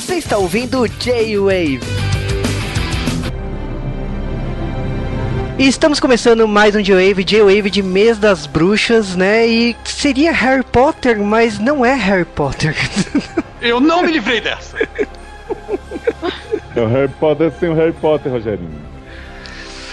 [0.00, 1.80] Você está ouvindo J-Wave.
[5.58, 9.46] E estamos começando mais um J-Wave, J-Wave de Mês das Bruxas, né?
[9.46, 12.74] E seria Harry Potter, mas não é Harry Potter.
[13.60, 14.78] Eu não me livrei dessa.
[16.74, 18.89] É o Harry Potter sem o Harry Potter, Rogerinho.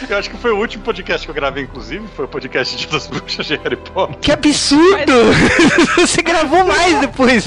[0.10, 2.08] Eu acho que foi o último podcast que eu gravei, inclusive.
[2.16, 4.18] Foi o podcast de das bruxas de Harry Potter.
[4.20, 5.14] Que absurdo!
[5.98, 7.46] Você gravou mais depois.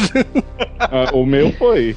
[0.78, 1.96] Ah, o meu foi.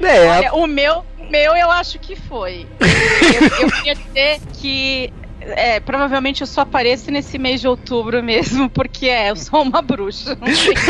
[0.00, 2.64] É, a- Olha, o meu, meu eu acho que foi.
[2.80, 8.70] Eu, eu queria dizer que é, provavelmente eu só apareço nesse mês de outubro mesmo,
[8.70, 10.38] porque é, eu sou uma bruxa.
[10.40, 10.74] Não sei.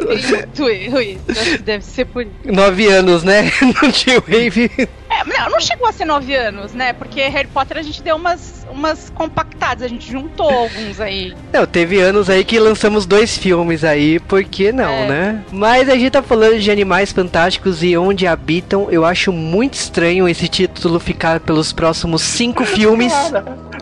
[0.00, 1.58] Muito erro isso.
[1.64, 3.50] Deve ser por nove anos, né?
[3.60, 4.88] No J-Wave.
[5.10, 6.92] É, não, não chegou a ser nove anos, né?
[6.92, 11.34] Porque Harry Potter a gente deu umas, umas compactadas, a gente juntou alguns aí.
[11.52, 15.06] Não, teve anos aí que lançamos dois filmes aí, por que não, É.
[15.08, 15.44] né?
[15.52, 18.88] Mas a gente tá falando de animais fantásticos e onde habitam.
[18.90, 23.12] Eu acho muito estranho esse título ficar pelos próximos cinco filmes.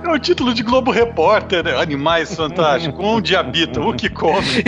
[0.04, 1.74] É o título de Globo Repórter, né?
[1.76, 3.04] Animais Fantásticos.
[3.04, 4.46] Onde habitam, o que come.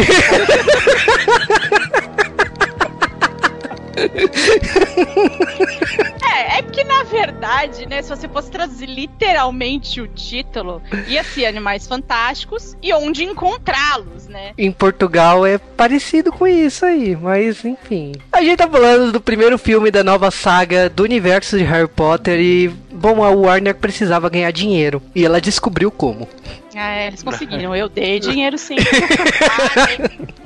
[6.39, 11.47] É, é porque na verdade, né, se você fosse traduzir literalmente o título, ia ser
[11.47, 14.53] Animais Fantásticos e onde encontrá-los, né?
[14.57, 18.13] Em Portugal é parecido com isso aí, mas enfim.
[18.33, 22.39] A gente tá falando do primeiro filme da nova saga do universo de Harry Potter
[22.39, 25.01] e, bom, a Warner precisava ganhar dinheiro.
[25.15, 26.29] E ela descobriu como.
[26.75, 27.75] É, eles conseguiram.
[27.75, 28.77] Eu dei dinheiro sim.
[28.79, 29.87] Ah,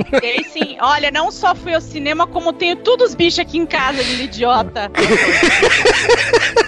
[0.12, 0.76] dei, dei sim.
[0.80, 4.22] Olha, não só fui ao cinema, como tenho todos os bichos aqui em casa, de
[4.22, 4.90] idiota.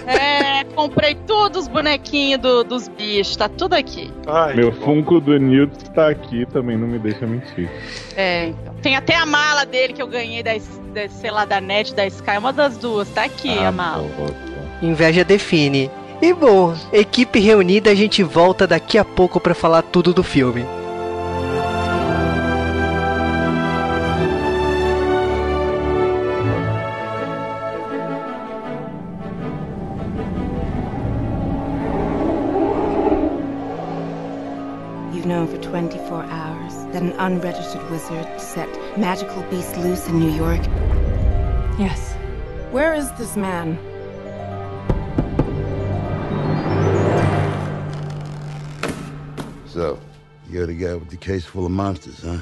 [0.06, 4.12] É, comprei todos os bonequinhos do- dos bichos, tá tudo aqui.
[4.26, 4.72] Ai, Meu.
[4.72, 7.70] Funko do Newt está aqui, também não me deixa mentir.
[8.16, 8.74] É, então.
[8.82, 10.52] Tem até a mala dele que eu ganhei da,
[10.92, 14.06] da, sei lá, da NET, da Sky, uma das duas, tá aqui Ah, a mala.
[14.16, 14.53] pô, pô.
[14.84, 15.90] Inveja define.
[16.20, 20.62] E bom, equipe reunida, a gente volta daqui a pouco pra falar tudo do filme.
[35.14, 38.68] You've known for 24 hours that an unregistered wizard set
[38.98, 40.60] magical beasts loose in New York.
[41.78, 42.12] Yes.
[42.70, 43.78] Where is this man?
[49.74, 49.98] So,
[50.48, 52.38] you're the guy with the case full of monsters, huh?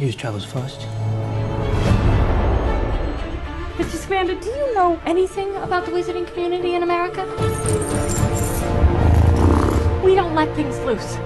[0.00, 0.80] News travels fast.
[3.76, 3.96] Mr.
[3.96, 7.26] Scamander, do you know anything about the wizarding community in America?
[10.02, 11.16] We don't let things loose.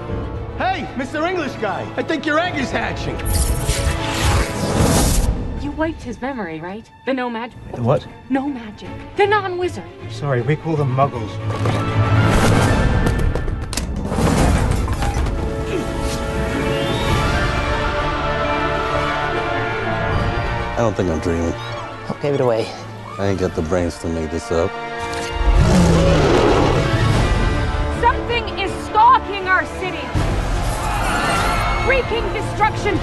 [0.57, 1.25] Hey, Mr.
[1.25, 3.15] English guy, I think your egg is hatching.
[5.63, 6.91] You wiped his memory, right?
[7.05, 7.57] The no magic.
[7.71, 8.05] The what?
[8.29, 8.89] No magic.
[9.15, 9.85] The non wizard.
[10.11, 12.26] Sorry, we call them muggles.
[20.77, 21.53] I don't think I'm dreaming.
[21.55, 22.71] I'll Give it away.
[23.17, 24.69] I ain't got the brains to make this up.
[27.99, 30.05] Something is stalking our city,
[31.89, 32.95] wreaking destruction,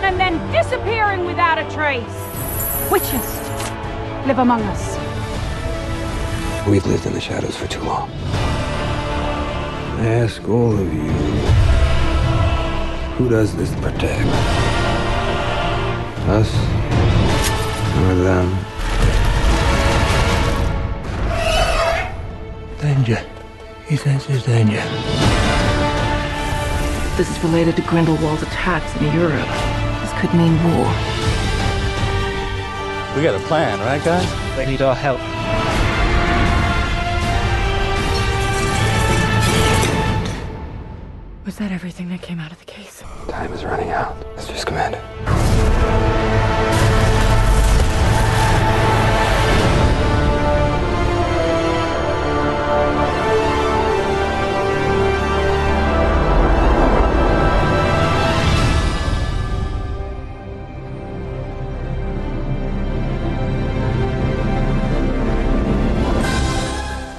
[0.00, 2.02] and then disappearing without a trace.
[2.90, 3.40] Witches
[4.26, 4.96] live among us.
[6.66, 8.10] We've lived in the shadows for too long.
[10.00, 11.10] I ask all of you,
[13.18, 14.26] who does this protect?
[16.26, 16.75] Us
[18.04, 18.48] or them?
[22.80, 23.20] Danger.
[23.88, 24.82] He senses danger.
[27.16, 29.48] This is related to Grindelwald's attacks in Europe.
[30.02, 30.86] This could mean war.
[33.16, 34.56] We got a plan, right, guys?
[34.56, 35.20] They need our help.
[41.46, 43.02] Was that everything that came out of the case?
[43.28, 44.20] Time is running out.
[44.36, 44.54] Mr.
[44.56, 46.15] Scamander.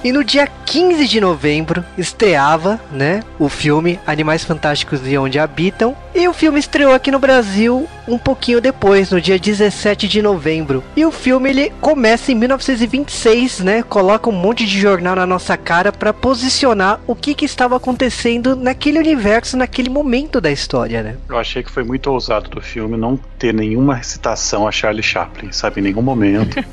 [0.07, 5.93] E no dia 15 de novembro, estreava, né, o filme Animais Fantásticos e Onde Habitam.
[6.15, 10.83] E o filme estreou aqui no Brasil um pouquinho depois, no dia 17 de novembro.
[10.95, 13.83] E o filme ele começa em 1926, né?
[13.83, 18.55] Coloca um monte de jornal na nossa cara para posicionar o que, que estava acontecendo
[18.55, 21.17] naquele universo, naquele momento da história, né?
[21.29, 25.51] Eu achei que foi muito ousado do filme não ter nenhuma citação a Charlie Chaplin,
[25.51, 25.81] sabe?
[25.81, 26.57] Em nenhum momento.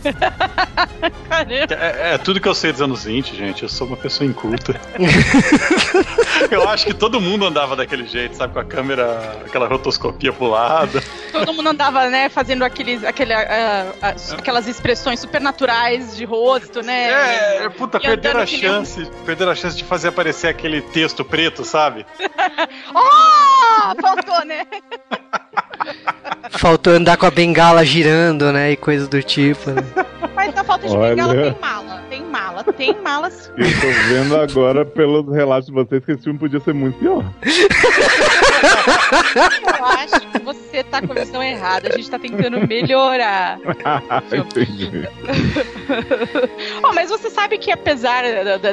[1.49, 3.63] é, é, tudo que eu sei dos anos 20, gente.
[3.63, 4.81] Eu sou uma pessoa inculta.
[6.51, 8.53] eu acho que todo mundo andava daquele jeito, sabe?
[8.53, 11.03] Com a câmera, aquela rotoscopia pro lado.
[11.35, 17.65] Todo mundo andava, né, fazendo aqueles, aquele, uh, uh, aquelas expressões supernaturais de rosto, né?
[17.65, 19.01] É, puta, perderam a chance.
[19.01, 19.11] Nem...
[19.25, 22.07] Perderam a chance de fazer aparecer aquele texto preto, sabe?
[22.95, 24.01] oh!
[24.01, 24.65] Faltou, né?
[26.51, 28.73] Faltou andar com a bengala girando, né?
[28.73, 29.71] E coisas do tipo.
[29.71, 29.83] Né?
[30.35, 31.15] Mas na falta de Olha...
[31.15, 32.05] bengala tem mala.
[32.09, 33.53] Tem mala, tem malas.
[33.57, 37.25] Eu tô vendo agora pelos relatos de vocês que esse filme podia ser muito pior.
[39.79, 41.89] Eu acho que você tá com a visão errada.
[41.89, 43.59] A gente tá tentando melhorar.
[44.33, 45.09] Entendi.
[46.83, 48.25] oh, mas você sabe que apesar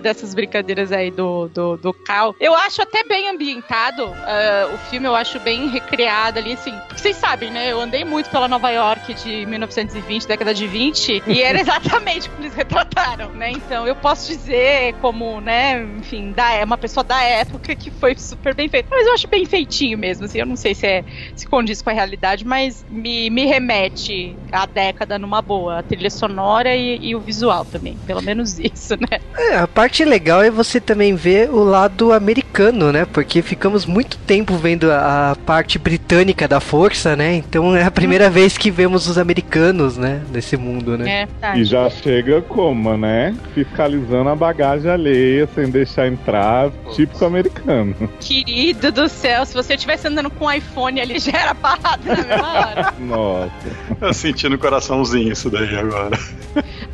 [0.02, 5.08] dessas brincadeiras aí do, do, do Cal, eu acho até bem ambientado uh, o filme,
[5.08, 6.74] eu acho bem recriado ali, assim.
[6.96, 7.72] Vocês sabem, né?
[7.72, 12.42] Eu andei muito pela Nova York de 1920, década de 20, e era exatamente como
[12.44, 13.52] eles retrataram, né?
[13.52, 18.16] Então eu posso dizer como, né, enfim, da, é uma pessoa da época que foi
[18.16, 18.88] super bem feito.
[18.90, 20.40] Mas eu acho bem feitinho mesmo, assim.
[20.40, 21.04] Eu não sei se é
[21.36, 25.80] se condiz com a realidade, mas me, me remete à década numa boa.
[25.80, 27.98] A trilha sonora e, e, o visual também.
[28.06, 29.20] Pelo menos isso, né?
[29.38, 33.06] É, a parte legal é você também ver o lado americano, né?
[33.06, 37.36] Porque ficamos muito tempo vendo a, a parte britânica da força, né?
[37.36, 38.32] Então é a primeira hum.
[38.32, 40.22] vez que vemos os americanos, né?
[40.32, 41.22] Nesse mundo, né?
[41.22, 41.58] É, tá.
[41.58, 43.36] E já chega como, né?
[43.54, 47.96] Fiscalizando a bagagem alheia sem deixar entrar, típico americano.
[48.20, 52.54] Querido do céu, se você estivesse andando com um iPhone ali, já era na mesma
[52.54, 52.94] hora.
[53.00, 53.52] Nossa.
[54.00, 56.18] Eu senti no coraçãozinho isso daí agora.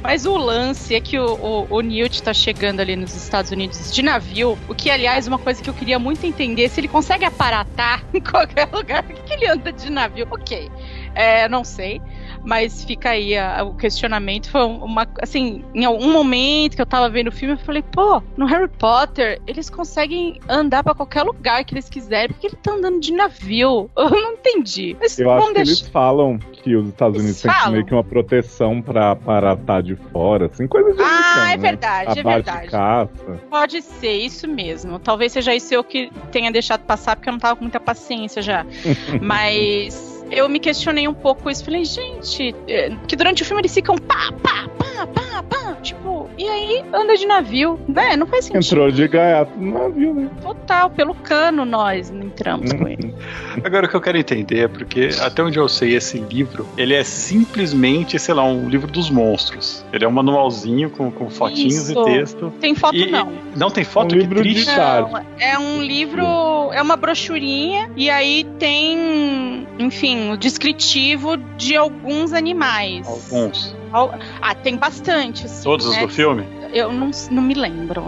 [0.02, 3.94] Mas o lance é que o, o, o Newt tá chegando ali nos Estados Unidos
[3.94, 6.88] de navio, o que, aliás, é uma coisa que eu queria muito entender, se ele
[6.88, 9.04] consegue aparatar em qualquer lugar.
[9.04, 10.28] Que ele anda de navio?
[10.30, 10.70] Ok.
[11.14, 12.02] É, não sei
[12.48, 14.50] mas fica aí a, o questionamento.
[14.50, 18.24] Foi uma, assim, em algum momento que eu tava vendo o filme, eu falei, pô,
[18.38, 22.72] no Harry Potter, eles conseguem andar para qualquer lugar que eles quiserem, porque ele tá
[22.72, 23.90] andando de navio.
[23.98, 24.96] Eu não entendi.
[25.02, 28.82] Mas eu acho que eles falam que os Estados Unidos têm meio que uma proteção
[28.82, 31.58] pra aparatar de fora, assim, coisa de Ah, é né?
[31.58, 32.70] verdade, é verdade.
[33.50, 34.98] Pode ser, isso mesmo.
[35.00, 38.42] Talvez seja isso eu que tenha deixado passar, porque eu não tava com muita paciência
[38.42, 38.66] já.
[39.22, 41.64] Mas eu me questionei um pouco isso.
[41.64, 45.74] Falei, gente, é, que durante o filme eles ficam pá, pá, pá, pá, pá.
[45.82, 48.16] Tipo, e aí anda de navio, né?
[48.16, 48.64] Não faz sentido.
[48.64, 50.30] Entrou de gaiato no navio, né?
[50.42, 53.14] Total, pelo cano nós entramos com ele.
[53.64, 56.94] Agora o que eu quero entender é porque, até onde eu sei, esse livro, ele
[56.94, 59.84] é simplesmente, sei lá, um livro dos monstros.
[59.92, 62.00] Ele é um manualzinho com, com fotinhos Isso.
[62.00, 62.54] e texto.
[62.60, 63.32] Tem foto e, não.
[63.56, 64.14] Não tem foto?
[64.14, 64.70] Um livro triste.
[64.70, 64.78] de.
[64.78, 66.24] Não, é um livro,
[66.72, 73.08] é uma brochurinha e aí tem, enfim, o descritivo de alguns animais.
[73.08, 73.76] Alguns.
[74.42, 75.46] Ah, tem bastante.
[75.46, 76.04] Assim, Todos né?
[76.04, 76.44] os do filme?
[76.74, 78.04] Eu não, não me lembro.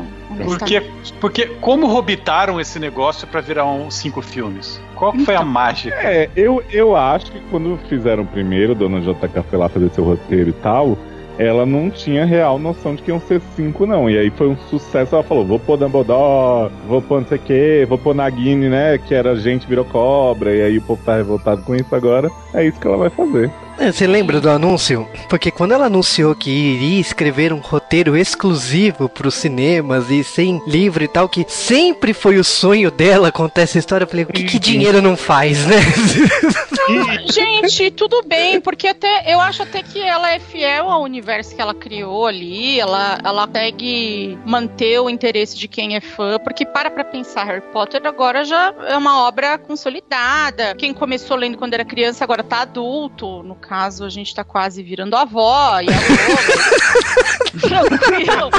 [0.46, 0.82] Porque,
[1.20, 4.82] porque como robitaram esse negócio para virar um cinco filmes?
[4.96, 5.96] Qual foi a então, mágica?
[5.96, 10.04] É, eu, eu acho que quando fizeram o primeiro, Dona JK foi lá fazer seu
[10.04, 10.98] roteiro e tal,
[11.40, 14.10] ela não tinha real noção de que iam ser cinco, não.
[14.10, 15.16] E aí foi um sucesso.
[15.16, 18.98] Ela falou: vou pôr Dumbledore, vou pôr não sei o quê, vou pôr Nagini, né?
[18.98, 20.54] Que era gente virou cobra.
[20.54, 22.30] E aí o povo tá revoltado com isso agora.
[22.54, 23.50] É isso que ela vai fazer.
[23.80, 25.08] É, você lembra do anúncio?
[25.30, 30.62] Porque quando ela anunciou que iria escrever um roteiro exclusivo para os cinemas e sem
[30.68, 34.28] livro e tal, que sempre foi o sonho dela contar essa história, eu falei, o
[34.28, 35.78] que, que dinheiro não faz, né?
[37.32, 41.62] Gente, tudo bem, porque até eu acho até que ela é fiel ao universo que
[41.62, 46.90] ela criou ali, ela, ela consegue manter o interesse de quem é fã, porque para
[46.90, 50.76] pra pensar, Harry Potter agora já é uma obra consolidada.
[50.76, 54.82] Quem começou lendo quando era criança agora tá adulto, no caso, a gente tá quase
[54.82, 57.60] virando avó e avô.
[57.68, 58.50] Tranquilo.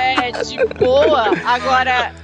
[0.00, 1.30] É, de boa.
[1.44, 2.14] Agora,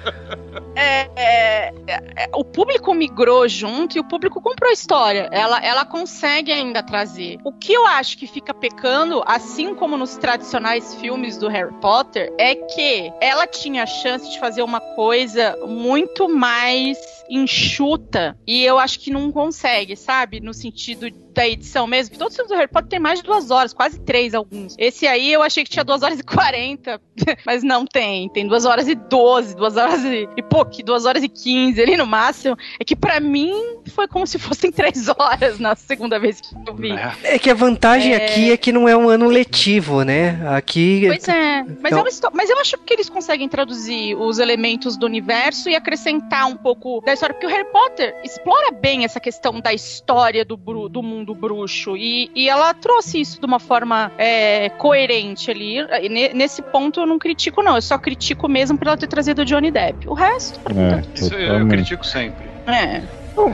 [0.74, 5.17] é, é, é, o público migrou junto e o público comprou a história.
[5.30, 7.38] Ela, ela consegue ainda trazer.
[7.44, 12.32] O que eu acho que fica pecando, assim como nos tradicionais filmes do Harry Potter,
[12.38, 18.78] é que ela tinha a chance de fazer uma coisa muito mais enxuta e eu
[18.78, 20.40] acho que não consegue, sabe?
[20.40, 22.16] No sentido da edição mesmo.
[22.18, 24.74] Todos os filmes do Harry Potter tem mais de duas horas, quase três alguns.
[24.76, 27.00] Esse aí eu achei que tinha duas horas e quarenta,
[27.46, 28.28] mas não tem.
[28.30, 31.96] Tem duas horas e doze, duas horas e, e pouco, duas horas e quinze ali
[31.96, 32.56] no máximo.
[32.80, 33.52] É que pra mim
[33.94, 36.90] foi como se fossem três horas na segunda vez que eu vi.
[37.22, 38.16] É que a vantagem É.
[38.16, 40.40] aqui é que não é um ano letivo, né?
[40.56, 41.04] Aqui.
[41.06, 44.96] Pois é, mas, Então- é uma mas eu acho que eles conseguem traduzir os elementos
[44.96, 49.18] do universo e acrescentar um pouco da história, porque o Harry Potter explora bem essa
[49.20, 53.58] questão da história do, bru- do mundo bruxo e, e ela trouxe isso de uma
[53.58, 55.78] forma é, coerente ali.
[56.02, 59.06] E ne- Nesse ponto eu não critico, não, eu só critico mesmo por ela ter
[59.08, 60.08] trazido o Johnny Depp.
[60.08, 61.68] O resto, É, Isso eu totalmente.
[61.70, 62.46] critico sempre.
[62.66, 63.02] é.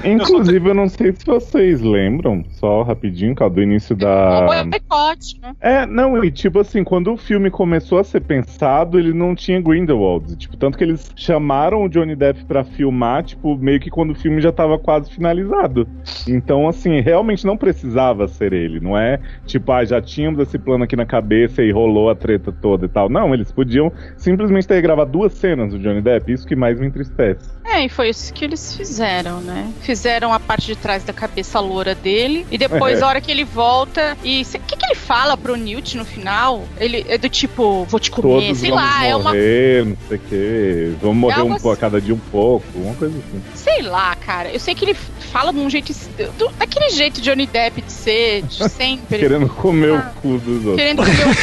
[0.04, 4.46] Inclusive, eu não sei se vocês lembram, só rapidinho, cara, do início da.
[4.62, 5.54] O boicote, né?
[5.60, 9.60] É, não, e tipo assim, quando o filme começou a ser pensado, ele não tinha
[9.60, 10.36] Grindelwald.
[10.36, 14.14] Tipo, tanto que eles chamaram o Johnny Depp pra filmar, tipo, meio que quando o
[14.14, 15.86] filme já tava quase finalizado.
[16.28, 18.80] Então, assim, realmente não precisava ser ele.
[18.80, 22.52] Não é tipo, ah, já tínhamos esse plano aqui na cabeça e rolou a treta
[22.52, 23.08] toda e tal.
[23.08, 26.86] Não, eles podiam simplesmente ter gravado duas cenas do Johnny Depp, isso que mais me
[26.86, 27.50] entristece.
[27.64, 29.72] É, e foi isso que eles fizeram, né?
[29.82, 32.46] Fizeram a parte de trás da cabeça loura dele.
[32.50, 34.16] E depois, a hora que ele volta.
[34.24, 36.64] E o que, que ele fala pro Newt no final?
[36.78, 39.24] Ele é do tipo, vou te comer, Todos sei vamos lá, é uma.
[39.30, 40.92] morrer, não sei o quê.
[41.02, 41.80] Vamos morrer um, po- a assim.
[41.80, 43.42] cada dia um pouco, uma coisa assim.
[43.54, 44.48] Sei lá, cara.
[44.50, 45.92] Eu sei que ele fala de um jeito.
[46.38, 49.18] do- daquele jeito Johnny Depp de ser, de sempre.
[49.18, 50.12] Querendo comer Ah.
[50.16, 50.76] o cu dos outros.
[50.76, 51.34] Querendo comer o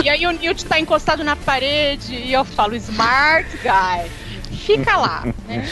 [0.04, 4.10] E aí o Newt tá encostado na parede e eu falo, smart guy.
[4.64, 5.68] Fica lá, né?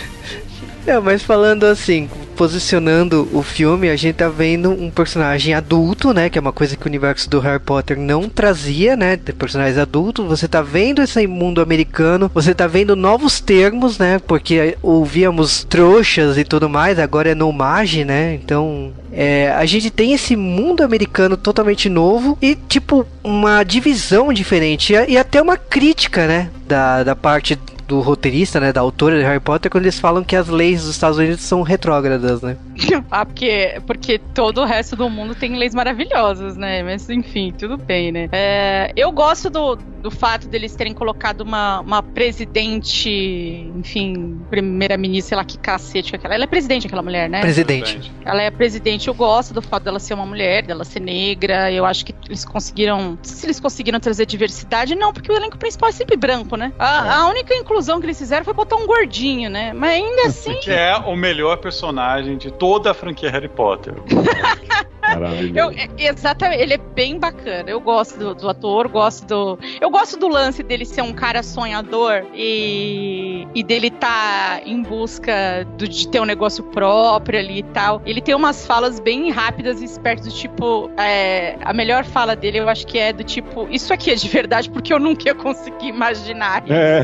[0.86, 6.30] Não, mas falando assim, posicionando o filme, a gente tá vendo um personagem adulto, né?
[6.30, 9.16] Que é uma coisa que o universo do Harry Potter não trazia, né?
[9.16, 10.24] De personagens adultos.
[10.26, 14.20] Você tá vendo esse mundo americano, você tá vendo novos termos, né?
[14.20, 18.34] Porque ouvíamos trouxas e tudo mais, agora é nomage, né?
[18.34, 18.92] Então.
[19.12, 24.92] é, a gente tem esse mundo americano totalmente novo e, tipo, uma divisão diferente.
[24.92, 26.50] E, e até uma crítica, né?
[26.66, 30.34] Da, da parte do roteirista, né, da autora de Harry Potter, quando eles falam que
[30.34, 32.56] as leis dos Estados Unidos são retrógradas, né?
[33.10, 36.82] Ah, porque, porque todo o resto do mundo tem leis maravilhosas, né?
[36.82, 38.28] Mas enfim, tudo bem, né?
[38.32, 43.08] É, eu gosto do, do fato deles terem colocado uma, uma presidente,
[43.76, 46.34] enfim, primeira-ministra, sei lá que cacete que é aquela.
[46.34, 47.40] Ela é presidente, aquela mulher, né?
[47.40, 48.12] Presidente.
[48.24, 51.70] Ela é presidente, eu gosto do fato dela ser uma mulher, dela ser negra.
[51.70, 52.98] Eu acho que eles conseguiram.
[52.98, 56.56] não sei Se eles conseguiram trazer diversidade, não, porque o elenco principal é sempre branco,
[56.56, 56.72] né?
[56.78, 59.72] A, a única inclusão que eles fizeram foi botar um gordinho, né?
[59.72, 60.58] Mas ainda assim.
[60.60, 63.94] Que é o melhor personagem de toda a franquia Harry Potter.
[65.54, 67.70] Eu, é- exatamente, ele é bem bacana.
[67.70, 69.58] Eu gosto do, do ator, gosto do.
[69.80, 75.66] Eu gosto do lance dele ser um cara sonhador e, e dele tá em busca
[75.76, 78.02] do- de ter um negócio próprio ali e tal.
[78.04, 80.90] Ele tem umas falas bem rápidas e espertas, do tipo.
[80.98, 84.28] é, a melhor fala dele eu acho que é do tipo: Isso aqui é de
[84.28, 86.62] verdade porque eu nunca ia conseguir imaginar.
[86.64, 87.02] isso", É,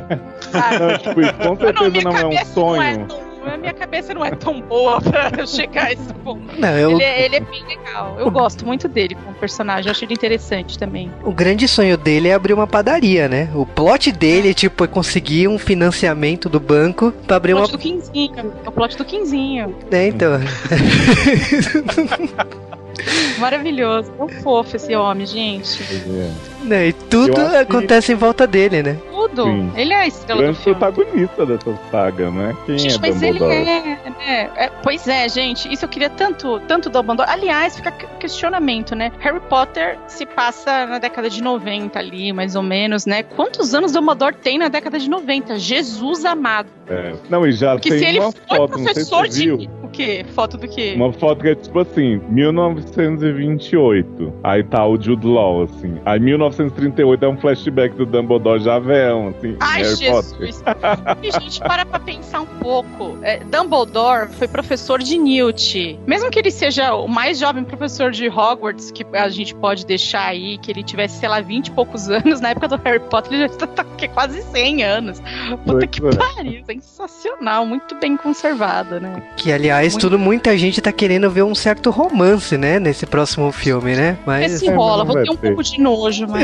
[0.50, 0.78] sabe?
[0.78, 3.31] não, tipo, com não, certeza minha não é um cabeça não é sonho.
[3.44, 6.58] Tão- a minha cabeça não é tão boa pra chegar a esse ponto.
[6.58, 8.16] Não, eu, Ele, é- ele é bem legal.
[8.18, 9.86] Eu gosto muito dele como personagem.
[9.86, 11.10] Eu acho ele interessante também.
[11.24, 13.48] o grande sonho dele é abrir uma padaria, né?
[13.54, 17.68] O plot dele, tipo, é conseguir um financiamento do banco pra abrir O uma.
[17.68, 18.52] plot do Quinzinho.
[18.66, 19.74] O plot do Quinzinho.
[19.90, 20.32] É, então.
[23.38, 24.12] Maravilhoso.
[24.18, 25.82] É um fofo esse homem, gente.
[25.82, 26.30] É.
[26.64, 28.96] né, E tudo acho que- acontece em volta dele, né?
[29.10, 29.44] Tudo.
[29.44, 29.70] Sim.
[29.76, 30.78] Ele é a estrela do Grande filme.
[30.78, 32.56] protagonista dessa saga, né?
[32.66, 33.98] Quem Gente, é mas ele é, né?
[34.56, 35.72] É, Pois é, gente.
[35.72, 37.28] Isso eu queria tanto, tanto Dumbledore.
[37.30, 39.12] Aliás, fica que- questionamento, né?
[39.20, 43.22] Harry Potter se passa na década de 90 ali, mais ou menos, né?
[43.22, 45.56] Quantos anos Dumbledore tem na década de 90?
[45.58, 46.68] Jesus amado.
[46.88, 47.12] É.
[47.30, 49.56] Não, e já Porque tem se ele uma foi foto, se professor você de.
[49.56, 49.68] viu.
[49.84, 50.24] O quê?
[50.34, 50.94] Foto do quê?
[50.96, 54.32] Uma foto que é tipo assim, 1928.
[54.42, 55.94] Aí tá o Jude Law, assim.
[56.04, 56.18] Aí
[56.52, 59.56] 1938 é um flashback do Dumbledore já velho, assim.
[59.60, 60.46] Ai, Harry Potter.
[60.46, 60.64] Jesus.
[61.22, 63.18] E, gente, para pra pensar um pouco.
[63.22, 65.98] É, Dumbledore foi professor de Newt.
[66.06, 70.28] Mesmo que ele seja o mais jovem professor de Hogwarts que a gente pode deixar
[70.28, 73.32] aí, que ele tivesse, sei lá, 20 e poucos anos, na época do Harry Potter
[73.32, 75.22] ele já tá que quase 100 anos.
[75.64, 76.10] Puta que é.
[76.14, 79.22] pariu, sensacional, muito bem conservado, né?
[79.36, 80.00] Que, aliás, Muito.
[80.00, 82.78] tudo muita gente tá querendo ver um certo romance, né?
[82.78, 84.18] Nesse próximo filme, né?
[84.26, 84.54] Mas.
[84.54, 86.41] Esse rola, vou ter um pouco de nojo, mas.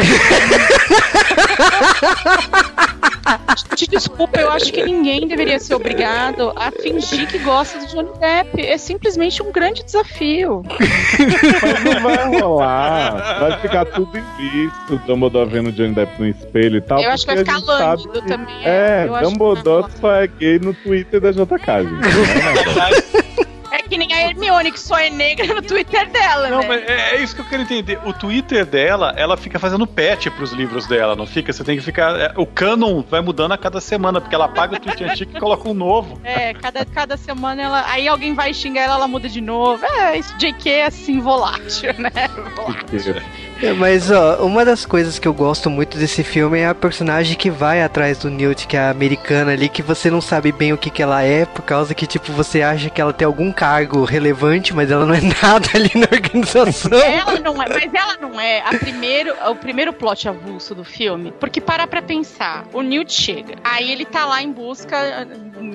[3.74, 8.10] Te desculpa, eu acho que ninguém deveria ser obrigado a fingir que gosta de Johnny
[8.18, 8.60] Depp.
[8.60, 10.62] É simplesmente um grande desafio.
[11.62, 13.40] Mas não vai rolar.
[13.40, 14.94] Vai ficar tudo invisto.
[14.94, 17.00] O Dumbledore vendo o Johnny Depp no espelho e tal.
[17.00, 18.64] Eu acho que vai ficar lânguido também.
[18.64, 21.44] É, eu acho que Dumbledore só é gay no Twitter da JK,
[21.84, 23.27] gente.
[23.88, 26.68] Que nem a Hermione, que só é negra no Twitter dela, Não, né?
[26.68, 27.98] mas é, é isso que eu quero entender.
[28.04, 31.52] O Twitter dela, ela fica fazendo patch pros livros dela, não fica?
[31.52, 32.18] Você tem que ficar.
[32.18, 35.40] é, o canon vai mudando a cada semana, porque ela apaga o tweet antigo e
[35.40, 36.20] coloca um novo.
[36.24, 37.84] É, cada, cada semana ela.
[37.90, 39.84] Aí alguém vai xingar ela, ela muda de novo.
[39.84, 42.10] É, isso JK é assim, volátil, né?
[42.56, 43.22] Volátil.
[43.62, 47.36] É, Mas, ó, uma das coisas que eu gosto muito desse filme é a personagem
[47.36, 50.72] que vai atrás do Newt, que é a americana ali, que você não sabe bem
[50.72, 53.52] o que, que ela é, por causa que, tipo, você acha que ela tem algum
[53.52, 56.98] cargo relevante, mas ela não é nada ali na organização.
[56.98, 61.32] Ela não é, mas ela não é a primeiro, o primeiro plot avulso do filme.
[61.40, 65.26] Porque para pra pensar, o Newt chega, aí ele tá lá em busca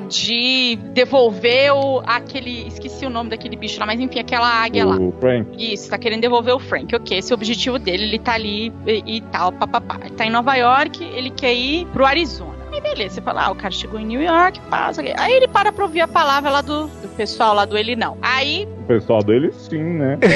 [0.07, 2.67] de devolver o, aquele.
[2.67, 4.95] Esqueci o nome daquele bicho lá, mas enfim, aquela águia lá.
[4.95, 5.73] O Frank.
[5.73, 6.95] Isso, tá querendo devolver o Frank.
[6.95, 9.97] Ok, esse é o objetivo dele, ele tá ali e, e tal, papapá.
[10.01, 12.53] Ele tá em Nova York, ele quer ir pro Arizona.
[12.71, 15.01] Aí beleza, você fala, ah, o cara chegou em New York, passa.
[15.17, 18.17] Aí ele para pra ouvir a palavra lá do, do pessoal lá do ele não.
[18.21, 20.17] Aí O pessoal dele sim, né?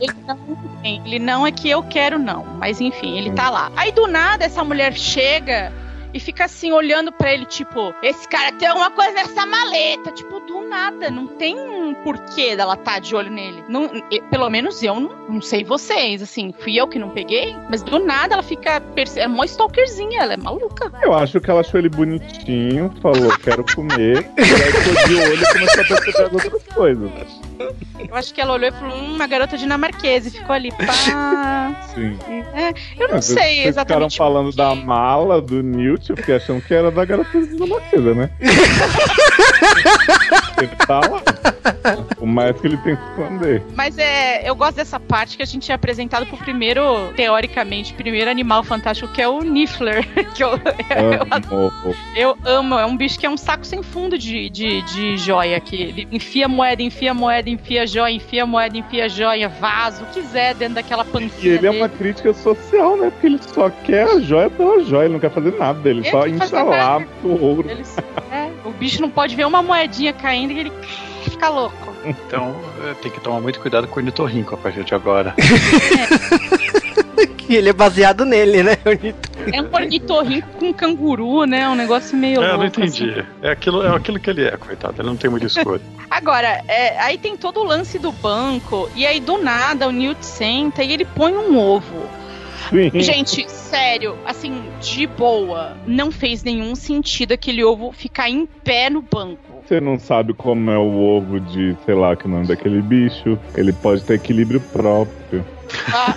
[0.00, 0.38] ele não,
[0.84, 2.44] ele não é que eu quero, não.
[2.58, 3.72] Mas enfim, ele tá lá.
[3.76, 5.72] Aí do nada essa mulher chega
[6.12, 10.10] e fica assim olhando pra ele, tipo, esse cara tem alguma coisa nessa maleta.
[10.12, 11.10] Tipo, do nada.
[11.10, 13.62] Não tem um porquê dela tá de olho nele.
[13.68, 13.88] Não,
[14.30, 16.22] pelo menos eu não, não sei vocês.
[16.22, 17.54] Assim, fui eu que não peguei.
[17.70, 18.82] Mas do nada ela fica.
[19.16, 20.90] É uma stalkerzinha, ela é maluca.
[21.02, 25.42] Eu acho que ela achou ele bonitinho, falou, quero comer, e aí ficou de olho
[25.42, 27.47] e começou a perceber as outras coisas.
[28.08, 30.28] Eu acho que ela olhou e falou, hum, uma garota dinamarquesa.
[30.28, 31.82] E ficou ali, pá.
[31.94, 32.16] Sim.
[32.54, 34.16] É, eu não Mas sei Vocês ficaram exatamente.
[34.16, 38.30] falando da mala do Newt, eu fiquei achando que era da garota dinamarquesa, né?
[40.58, 41.22] ele tá lá.
[42.18, 43.62] O mais que ele tem que esconder.
[43.74, 46.82] Mas é, eu gosto dessa parte que a gente é apresentado pro primeiro,
[47.16, 50.06] teoricamente, primeiro animal fantástico, que é o Niffler.
[50.34, 51.94] Que eu, Amo.
[52.14, 52.74] eu amo.
[52.78, 55.58] É um bicho que é um saco sem fundo de, de, de joia.
[55.60, 60.20] Que ele enfia moeda, enfia moeda, enfia joia, enfia moeda, enfia joia, vaso, o que
[60.20, 61.30] quiser dentro daquela panquinha.
[61.42, 61.76] E ele é dele.
[61.78, 63.10] uma crítica social, né?
[63.10, 66.10] Porque ele só quer a joia pela joia, ele não quer fazer nada dele, Ele
[66.10, 67.70] só instalar o ouro.
[67.70, 67.82] Ele-
[68.30, 70.72] é, o bicho não pode ver uma moedinha caindo e ele
[71.38, 71.94] fica louco.
[72.04, 75.34] Então é, tem que tomar muito cuidado com o ornitorrinco a partir de agora.
[77.48, 78.76] E ele é baseado nele, né?
[79.50, 81.66] É um ornitorrinco com canguru, né?
[81.66, 83.10] Um negócio meio É, eu não entendi.
[83.10, 83.26] assim.
[83.40, 85.00] É aquilo, é aquilo que ele é, coitado.
[85.00, 85.80] Ele não tem muita escolha.
[86.10, 90.26] Agora, é, aí tem todo o lance do banco, e aí do nada o Newt
[90.26, 92.06] senta e ele põe um ovo.
[92.68, 93.00] Sim.
[93.00, 99.00] Gente, sério, assim, de boa, não fez nenhum sentido aquele ovo ficar em pé no
[99.00, 99.47] banco.
[99.68, 102.80] Você não sabe como é o ovo de, sei lá, que é o nome daquele
[102.80, 103.38] bicho.
[103.54, 105.44] Ele pode ter equilíbrio próprio.
[105.92, 106.14] Ah,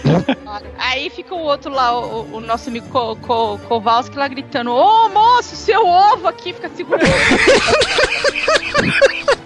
[0.77, 5.09] aí fica o outro lá, o, o nosso amigo Ko, Ko- Kowalski lá gritando: Ô
[5.09, 7.03] moço, seu ovo aqui, fica segurando.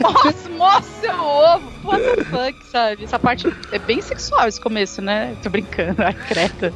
[0.00, 1.72] moço, moço, seu ovo.
[1.84, 3.04] What the fuck, sabe?
[3.04, 5.34] Essa parte é bem sexual esse começo, né?
[5.42, 6.72] Tô brincando, ai, creta.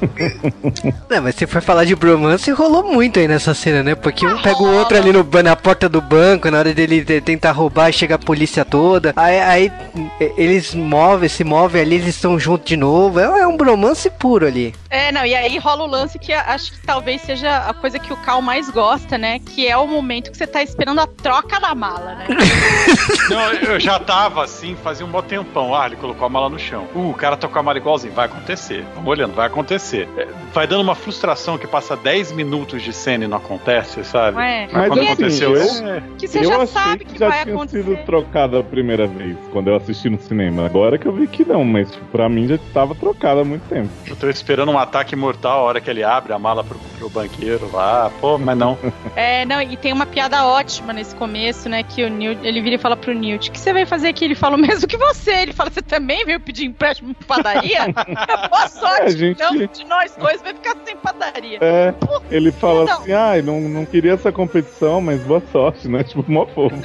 [1.08, 3.94] Não, mas se for falar de bromance, rolou muito aí nessa cena, né?
[3.94, 7.20] Porque um pega o outro ali no, na porta do banco, na hora dele te-
[7.20, 9.12] tentar roubar, chega a polícia toda.
[9.16, 9.72] Aí, aí
[10.20, 13.20] e- eles movem, se movem ali, eles estão juntos de novo.
[13.20, 14.74] É, é um bromance puro ali.
[14.90, 18.12] É, não, e aí rola o lance que acho que talvez seja a coisa que
[18.12, 19.38] o Cal mais gosta, né?
[19.38, 22.26] Que é o momento que você tá esperando a troca da mala, né?
[23.28, 25.74] Não, eu já tava assim, fazia um bom tempão.
[25.74, 26.86] Ah, ele colocou a mala no chão.
[26.94, 28.12] Uh, o cara tá com a mala igualzinho.
[28.14, 28.84] Vai acontecer.
[28.94, 30.08] Vamos olhando, vai acontecer.
[30.16, 34.40] É, Vai dando uma frustração que passa 10 minutos de cena e não acontece, sabe?
[34.40, 34.68] É.
[34.72, 35.84] Mas quando assim, aconteceu eu, isso.
[35.84, 36.02] é.
[36.18, 37.84] Que você eu já sabe que, que já vai tinha acontecer.
[37.84, 40.64] sido trocada a primeira vez, quando eu assisti no cinema.
[40.64, 43.90] Agora que eu vi que não, mas pra mim já tava trocada há muito tempo.
[44.06, 47.08] Eu tô esperando um ataque mortal a hora que ele abre a mala pro, pro
[47.10, 48.10] banqueiro lá.
[48.20, 48.76] Pô, mas não.
[49.16, 51.82] É, não, e tem uma piada ótima nesse começo, né?
[51.82, 54.24] Que o Newt, ele vira e fala pro Newt: O que você veio fazer aqui?
[54.26, 55.30] Ele fala o mesmo que você.
[55.32, 57.86] Ele fala: Você também veio pedir empréstimo pra padaria?
[58.50, 59.38] Boa sorte, É, gente.
[59.40, 61.58] não, de nós dois vai ficar sem padaria.
[61.62, 61.94] É,
[62.30, 62.92] ele fala Não.
[62.98, 66.04] assim, ai, não, não queria essa competição, mas boa sorte, né?
[66.16, 66.76] Tipo, mó fofo.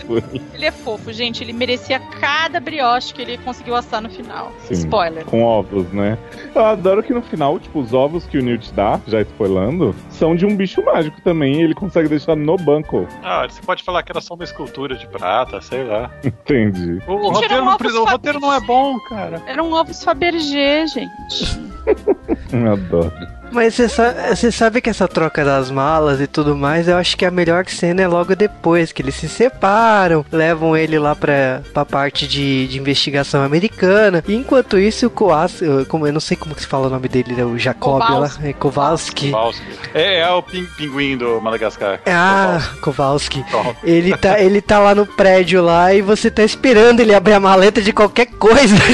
[0.54, 1.44] Ele é fofo, gente.
[1.44, 4.52] Ele merecia cada brioche que ele conseguiu assar no final.
[4.68, 4.74] Sim.
[4.76, 5.26] Spoiler.
[5.26, 6.18] Com ovos, né?
[6.56, 10.36] Eu adoro que no final, tipo, os ovos que o Newt dá, já spoilando, são
[10.36, 13.08] de um bicho mágico também, e ele consegue deixar no banco.
[13.24, 16.12] Ah, você pode falar que era só uma escultura de prata, sei lá.
[16.24, 17.02] Entendi.
[17.08, 19.42] O, o roteiro, não, o roteiro não é bom, cara.
[19.46, 21.60] Eram ovos Fabergé, gente.
[22.54, 23.41] Eu adoro.
[23.52, 27.18] Mas você sa- você sabe que essa troca das malas e tudo mais, eu acho
[27.18, 31.62] que a melhor cena é logo depois, que eles se separam, levam ele lá pra,
[31.74, 34.24] pra parte de, de investigação americana.
[34.28, 36.90] E enquanto isso, o Koas, eu- como eu não sei como que se fala o
[36.90, 38.48] nome dele, né, o Jacob lá, Kowalski.
[38.48, 39.32] é Kowalski.
[39.32, 39.64] Kowalski.
[39.94, 42.00] É, é o pin- pinguim do Madagascar.
[42.06, 43.44] Ah, Kowalski.
[43.50, 43.76] Pronto.
[43.84, 47.40] Ele tá, ele tá lá no prédio lá e você tá esperando ele abrir a
[47.40, 48.76] maleta de qualquer coisa.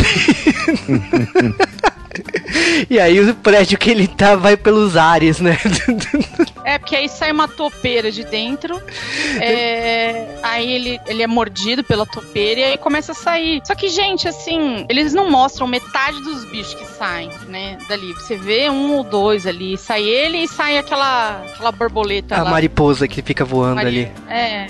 [2.89, 5.57] e aí o prédio que ele tá vai pelos ares, né?
[6.67, 8.77] É, porque aí sai uma topeira de dentro.
[9.39, 13.61] é, aí ele, ele é mordido pela topeira e aí começa a sair.
[13.63, 17.77] Só que, gente, assim, eles não mostram metade dos bichos que saem, né?
[17.87, 18.11] Dali.
[18.13, 19.77] Você vê um ou dois ali.
[19.77, 22.51] Sai ele e sai aquela, aquela borboleta a lá.
[22.51, 24.11] mariposa que fica voando Mari- ali.
[24.29, 24.67] É.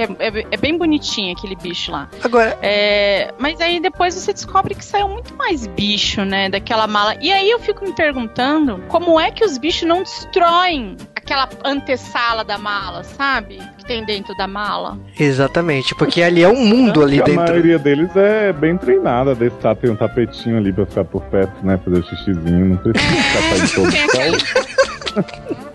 [0.00, 2.08] Que é, é- é bem bonitinho aquele bicho lá.
[2.24, 6.48] Agora, É, mas aí depois você descobre que saiu muito mais bicho, né?
[6.48, 7.16] Daquela mala.
[7.20, 12.42] E aí eu fico me perguntando como é que os bichos não destroem aquela antessala
[12.44, 13.58] da mala, sabe?
[13.78, 14.98] Que tem dentro da mala.
[15.18, 17.42] exatamente, porque ali é um mundo ali a dentro.
[17.42, 21.64] maioria deles é bem treinada, desse tá, tem um tapetinho ali pra ficar por perto,
[21.64, 21.78] né?
[21.84, 25.69] Fazer o xixizinho, não precisa ficar saindo todo Tem aquele-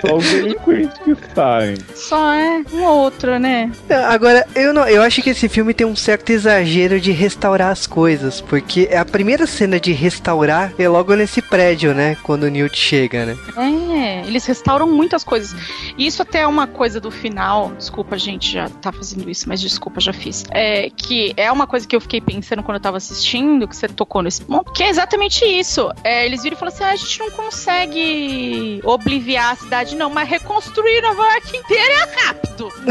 [0.00, 1.76] só, os delinquentes que saem.
[1.94, 3.70] Só é um ou outro, né?
[4.08, 7.86] Agora, eu não, eu acho que esse filme tem um certo exagero de restaurar as
[7.86, 12.16] coisas, porque a primeira cena de restaurar é logo nesse prédio, né?
[12.22, 13.36] Quando o Newt chega, né?
[13.56, 15.54] É, eles restauram muitas coisas.
[15.96, 17.72] E isso até é uma coisa do final.
[17.76, 20.44] Desculpa, gente, já tá fazendo isso, mas desculpa, já fiz.
[20.50, 23.88] É que é uma coisa que eu fiquei pensando quando eu tava assistindo, que você
[23.88, 25.90] tocou nesse ponto, que é exatamente isso.
[26.02, 30.10] É, eles viram e falaram assim: ah, a gente não consegue obliviar a cidade, não,
[30.10, 32.72] mas reconstruir Nova York inteira é rápido.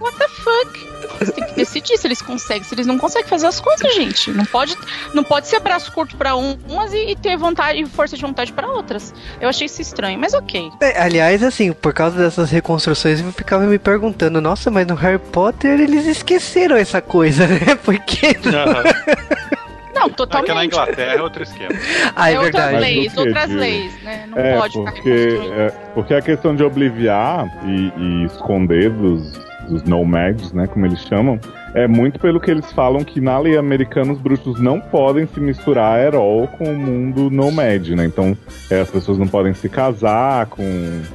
[0.00, 0.92] What the fuck?
[1.20, 2.64] Eles têm que decidir se eles conseguem.
[2.64, 4.30] Se eles não conseguem fazer as coisas, gente.
[4.32, 4.76] Não pode,
[5.14, 8.22] não pode ser braço curto pra um, umas e, e ter vontade e força de
[8.22, 9.14] vontade pra outras.
[9.40, 10.70] Eu achei isso estranho, mas ok.
[10.80, 15.18] É, aliás, assim, por causa dessas reconstruções, eu ficava me perguntando, nossa, mas no Harry
[15.18, 17.76] Potter eles esqueceram essa coisa, né?
[17.84, 18.36] Porque.
[19.94, 20.66] Não, É que na totalmente.
[20.74, 21.72] Inglaterra é outro esquema.
[22.14, 22.72] Ah, é é outras verdade.
[22.74, 24.24] Mas leis, outras leis, né?
[24.28, 29.32] Não É, pode ficar porque, é, porque a questão de obliviar e, e esconder dos,
[29.68, 31.38] dos nomads, né, como eles chamam,
[31.74, 35.40] é muito pelo que eles falam que na lei americana os bruxos não podem se
[35.40, 38.04] misturar all com o mundo nomad, né?
[38.04, 38.36] Então
[38.70, 40.64] é, as pessoas não podem se casar com,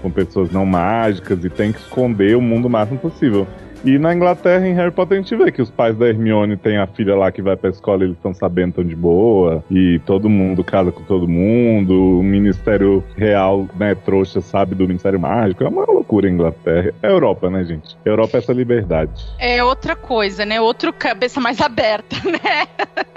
[0.02, 3.48] com pessoas não mágicas e tem que esconder o mundo o máximo possível.
[3.88, 6.78] E na Inglaterra, em Harry Potter, a gente vê que os pais da Hermione têm
[6.78, 9.64] a filha lá que vai pra escola e eles estão sabendo tão de boa.
[9.72, 12.20] E todo mundo casa com todo mundo.
[12.20, 15.64] O Ministério Real, né, trouxa, sabe do Ministério Mágico.
[15.64, 16.94] É uma loucura a Inglaterra.
[17.02, 17.96] É Europa, né, gente?
[18.04, 19.26] Europa é essa liberdade.
[19.40, 20.60] É outra coisa, né?
[20.60, 22.68] Outro cabeça mais aberta, né?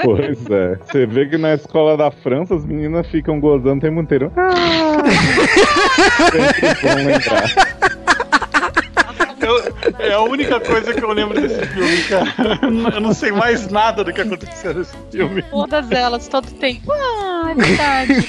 [0.05, 0.79] Pois é.
[0.85, 4.31] Você vê que na escola da França as meninas ficam gozando o tempo inteiro.
[4.37, 5.03] Ah!
[6.31, 8.30] Sempre bom lembrar.
[9.40, 12.59] Eu- é a única coisa que eu lembro desse filme, cara.
[12.94, 15.42] Eu não sei mais nada do que aconteceu nesse filme.
[15.42, 16.92] Todas elas, todo tempo.
[16.92, 18.29] Ah, é verdade.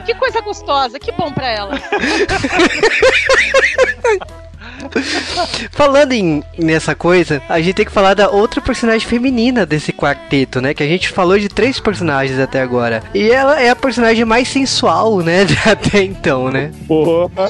[0.06, 1.80] que coisa gostosa, que bom pra elas.
[5.72, 10.60] Falando em nessa coisa, a gente tem que falar da outra personagem feminina desse quarteto,
[10.60, 10.72] né?
[10.74, 13.02] Que a gente falou de três personagens até agora.
[13.14, 15.46] E ela é a personagem mais sensual, né?
[15.66, 16.70] Até então, né?
[16.86, 17.48] Porra.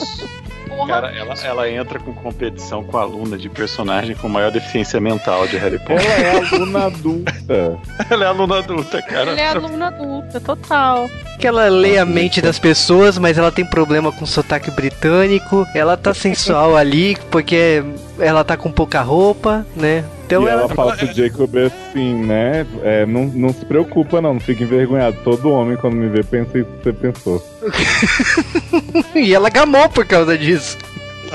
[0.78, 0.94] Porra.
[0.94, 5.44] Cara, ela, ela entra com competição com a aluna de personagem com maior deficiência mental
[5.48, 6.06] de Harry Potter.
[6.08, 7.78] Ela é aluna adulta.
[8.08, 9.30] Ela é aluna adulta, cara.
[9.32, 11.10] Ela é aluna adulta, total.
[11.40, 15.66] Que ela lê a mente das pessoas, mas ela tem problema com sotaque britânico.
[15.74, 17.82] Ela tá sensual ali porque
[18.20, 20.04] ela tá com pouca roupa, né?
[20.26, 20.68] Então e ela, ela.
[20.68, 22.66] fala pro Jacob assim, né?
[22.82, 25.16] É, não, não se preocupa, não, não fica envergonhado.
[25.24, 27.42] Todo homem, quando me vê, pensa isso que você pensou.
[29.14, 30.76] e ela gamou por causa disso.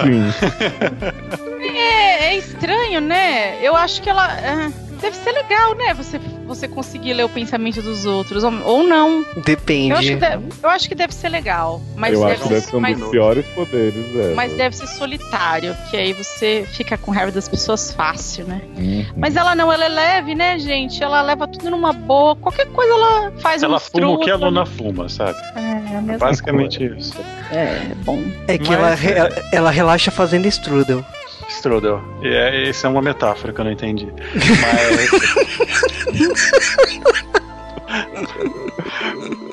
[0.02, 0.34] Sim.
[1.62, 3.64] É, é estranho, né?
[3.64, 4.26] Eu acho que ela.
[4.26, 4.72] ah,
[5.04, 5.94] deve ser legal, né?
[5.94, 8.44] Você, você conseguir ler o pensamento dos outros.
[8.44, 9.18] Ou, ou não.
[9.18, 10.16] Eu acho, Depende.
[10.16, 11.82] deve, eu acho que deve ser legal.
[11.96, 12.76] Mas Eu deve acho que deve ser.
[12.76, 14.34] um mas, dos piores poderes, é.
[14.34, 15.76] mas deve ser solitário.
[15.92, 18.62] Que aí você fica com raiva das pessoas fácil, né?
[18.78, 19.06] Uhum.
[19.18, 21.04] Mas ela não, ela é leve, né, gente?
[21.04, 22.36] Ela leva tudo numa boa.
[22.38, 25.38] Qualquer coisa ela faz Ela um fuma o que a aluna fuma, sabe?
[25.56, 27.14] É, a mesma Basicamente isso.
[27.54, 27.60] Coisa.
[27.60, 28.24] É, bom.
[28.48, 31.04] É que Mas- ela, ela, ela relaxa fazendo strudel.
[31.50, 32.02] Strudel.
[32.22, 34.08] E é, isso é uma metáfora que eu não entendi.
[34.34, 35.10] Mas.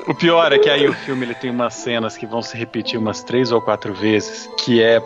[0.11, 2.99] O pior é que aí o filme ele tem umas cenas que vão se repetir
[2.99, 5.01] umas três ou quatro vezes, que é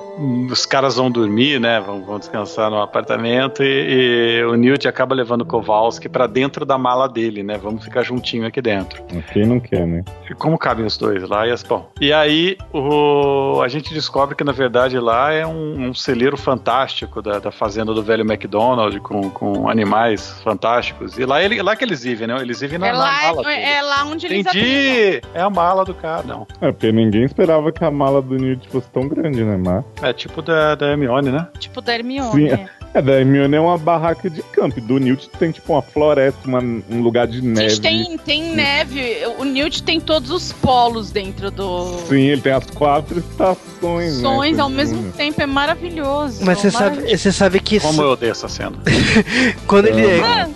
[0.51, 1.79] os caras vão dormir, né?
[1.79, 6.65] Vão, vão descansar no apartamento e, e o Newt acaba levando o Kowalski pra dentro
[6.65, 7.57] da mala dele, né?
[7.57, 9.03] Vamos ficar juntinho aqui dentro.
[9.31, 10.03] Quem não quer, né?
[10.29, 11.47] E Como cabem os dois lá?
[11.47, 15.89] E, as- bom, e aí o, a gente descobre que na verdade lá é um,
[15.89, 21.17] um celeiro fantástico da, da fazenda do velho McDonald com, com animais fantásticos.
[21.19, 22.37] E lá, ele, lá que eles vivem, né?
[22.41, 23.43] Eles vivem na, É na lá, mala.
[23.43, 23.61] dele.
[23.61, 24.94] é lá onde eles habitam.
[25.33, 26.47] É a mala do cara, não.
[26.61, 29.83] É, porque ninguém esperava que a mala do Newt fosse tão grande, né, Mar?
[30.01, 31.47] É tipo da, da Hermione, né?
[31.59, 32.31] Tipo da Hermione.
[32.31, 32.69] Sim, né?
[32.95, 34.79] É, da Hermione é uma barraca de campo.
[34.81, 37.69] Do Newt tem tipo uma floresta, uma- um lugar de neve.
[37.69, 39.17] Gente, tem, tem neve.
[39.37, 41.97] O Newt tem todos os polos dentro do.
[42.07, 44.21] Sim, ele tem as quatro estações.
[44.21, 46.43] né, Sons ao com- mesmo tempo, é maravilhoso.
[46.45, 48.73] Mas você sabe, você sabe que Como eu odeio essa cena.
[49.67, 50.21] quando ele.
[50.21, 50.47] Ah,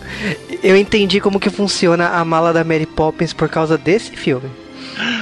[0.62, 4.50] Eu entendi como que funciona a mala da Mary Poppins por causa desse filme.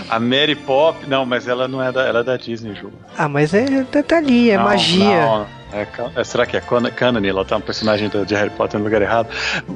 [0.10, 2.90] A Mary Pop, não, mas ela não é da, ela é da Disney, Ju.
[3.16, 5.06] Ah, mas é tá, tá ali, é Não, magia.
[5.26, 7.24] não, é, será que é Canon?
[7.26, 9.30] Ela tá um personagem de Harry Potter no lugar errado.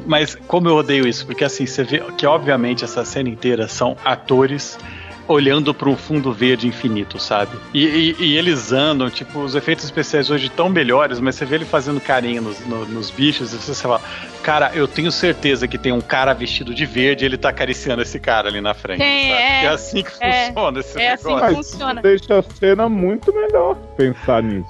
[0.05, 1.25] Mas como eu odeio isso?
[1.25, 4.77] Porque assim, você vê que obviamente essa cena inteira são atores
[5.31, 7.57] olhando para um fundo verde infinito, sabe?
[7.73, 11.55] E, e- e eles andam, tipo, os efeitos especiais hoje tão melhores, mas você vê
[11.55, 14.01] ele fazendo carinho nos, no- nos bichos e você fala,
[14.43, 18.01] cara, eu tenho certeza que tem um cara vestido de verde e ele tá acariciando
[18.01, 18.99] esse cara ali na frente.
[18.99, 19.65] Tem, é.
[19.65, 21.47] é assim que É, funciona esse é assim negócio.
[21.49, 21.93] que Mas funciona.
[21.93, 24.67] isso deixa a cena muito melhor pensar nisso.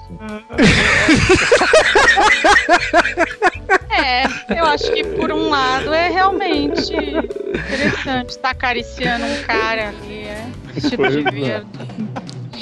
[3.90, 4.24] É,
[4.58, 8.38] eu acho que por um lado é realmente interessante.
[8.38, 11.30] Tá acariciando um cara ali, é, vestido de é.
[11.30, 11.68] verde.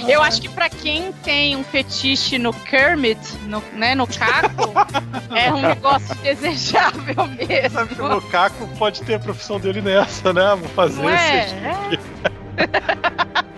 [0.08, 4.72] Eu acho que pra quem tem um fetiche no Kermit, no, né, no caco,
[5.34, 7.14] é um negócio desejável
[7.70, 8.14] Sabe que o mesmo.
[8.14, 10.56] Lukaku pode ter a profissão dele nessa, né?
[10.58, 11.48] Vou fazer Não é?
[11.48, 12.00] esse.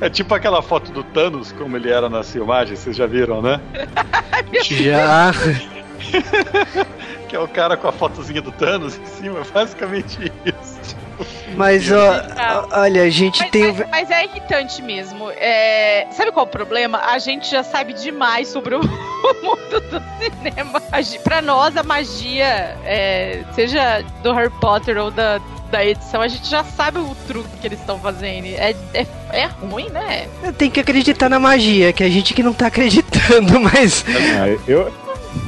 [0.00, 3.60] É tipo aquela foto do Thanos, como ele era nas filmagens, vocês já viram, né?
[4.62, 5.32] Já.
[7.28, 10.96] Que é o cara com a fotozinha do Thanos em cima, basicamente isso.
[11.56, 13.74] Mas ó, olha, a gente Mas, tem o.
[13.74, 15.30] mas- mas é irritante mesmo.
[15.32, 16.98] É, sabe qual é o problema?
[16.98, 18.80] A gente já sabe demais sobre o
[19.42, 20.80] mundo do cinema.
[21.22, 22.46] Pra nós, a magia,
[22.84, 25.38] é, seja do Harry Potter ou da,
[25.70, 28.46] da edição, a gente já sabe o truque que eles estão fazendo.
[28.46, 30.28] É, é, é ruim, né?
[30.56, 34.02] Tem que acreditar na magia, que a gente que não tá acreditando, mas.
[34.08, 34.90] Ah, eu,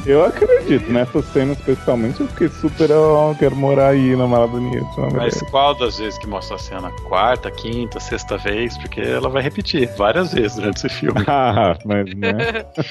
[0.05, 5.09] eu acredito, nessa cena especialmente eu fiquei super, ó, quero morar aí na mala na
[5.15, 6.91] Mas qual das vezes que mostra a cena?
[7.07, 8.77] Quarta, quinta, sexta vez?
[8.77, 11.21] Porque ela vai repetir várias vezes durante esse filme.
[11.31, 12.31] Ah, mas né?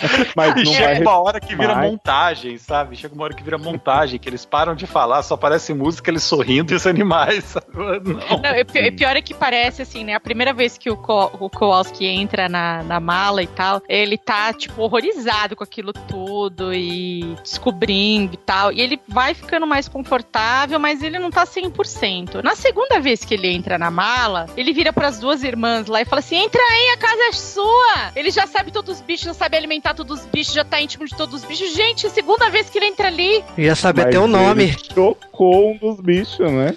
[0.35, 1.91] Mas E não chega vai uma hora que vira mais.
[1.91, 2.97] montagem, sabe?
[2.97, 6.23] Chega uma hora que vira montagem, que eles param de falar, só aparece música, eles
[6.23, 7.67] sorrindo e os animais, sabe?
[7.75, 7.93] Não.
[8.15, 10.15] Não, pi- e pior é que parece assim, né?
[10.15, 14.17] A primeira vez que o, Ko- o Kowalski entra na, na mala e tal, ele
[14.17, 17.00] tá, tipo, horrorizado com aquilo tudo e
[17.43, 18.73] descobrindo e tal.
[18.73, 22.43] E ele vai ficando mais confortável, mas ele não tá 100%.
[22.43, 26.05] Na segunda vez que ele entra na mala, ele vira pras duas irmãs lá e
[26.05, 28.13] fala assim: entra aí, a casa é sua!
[28.17, 31.05] Ele já sabe todos os bichos, já sabe alimentar todos os bichos, já tá íntimo
[31.07, 31.75] de todos os bichos.
[31.75, 33.45] Gente, segunda vez que ele entra ali.
[33.57, 34.77] Já sabe Mas até o ele nome.
[34.93, 36.75] Chocou um dos bichos, né?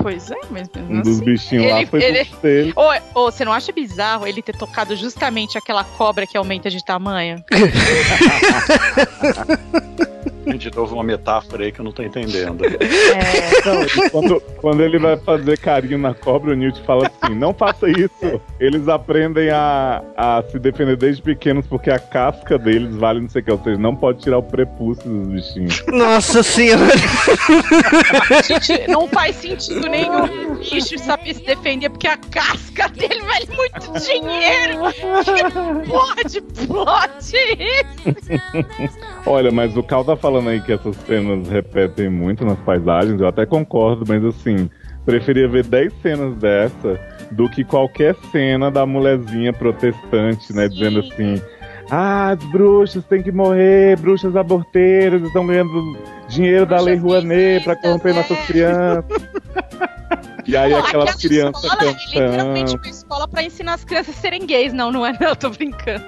[0.00, 1.24] Pois é, mas mesmo Um dos assim.
[1.24, 2.72] bichinhos lá Ele- foi ele- dele.
[2.76, 6.84] Ô, ô, você não acha bizarro ele ter tocado justamente aquela cobra que aumenta de
[6.84, 7.42] tamanho?
[10.58, 12.64] De novo, uma metáfora aí que eu não tô entendendo.
[12.64, 12.70] É,
[13.66, 17.88] Não, quando, quando ele vai fazer carinho na cobra, o Newt fala assim: não faça
[17.88, 18.40] isso.
[18.58, 23.42] Eles aprendem a, a se defender desde pequenos porque a casca deles vale não sei
[23.42, 23.52] o que.
[23.52, 25.84] Ou seja, não pode tirar o prepúcio dos bichinhos.
[25.88, 26.92] Nossa senhora.
[28.46, 33.92] gente, não faz sentido nenhum bicho saber se defender porque a casca dele vale muito
[34.04, 34.78] dinheiro.
[35.24, 38.42] Que porra de plot é esse?
[39.26, 43.26] Olha, mas o Cal tá falando aí que essas cenas repetem muito nas paisagens, eu
[43.26, 44.68] até concordo, mas assim,
[45.04, 50.68] preferia ver 10 cenas dessa do que qualquer cena da mulherzinha protestante, né?
[50.68, 51.40] Dizendo assim.
[51.90, 55.96] Ah, as bruxas têm que morrer, bruxas aborteiras estão ganhando
[56.28, 58.14] dinheiro da Lei Bruxas Rouanet pra nazistas, corromper é.
[58.14, 59.28] nossas crianças.
[60.48, 62.82] E aí aquelas aquela crianças escola é literalmente cantando.
[62.82, 64.72] uma escola pra ensinar as crianças a serem gays.
[64.72, 66.06] Não, não é não, tô brincando.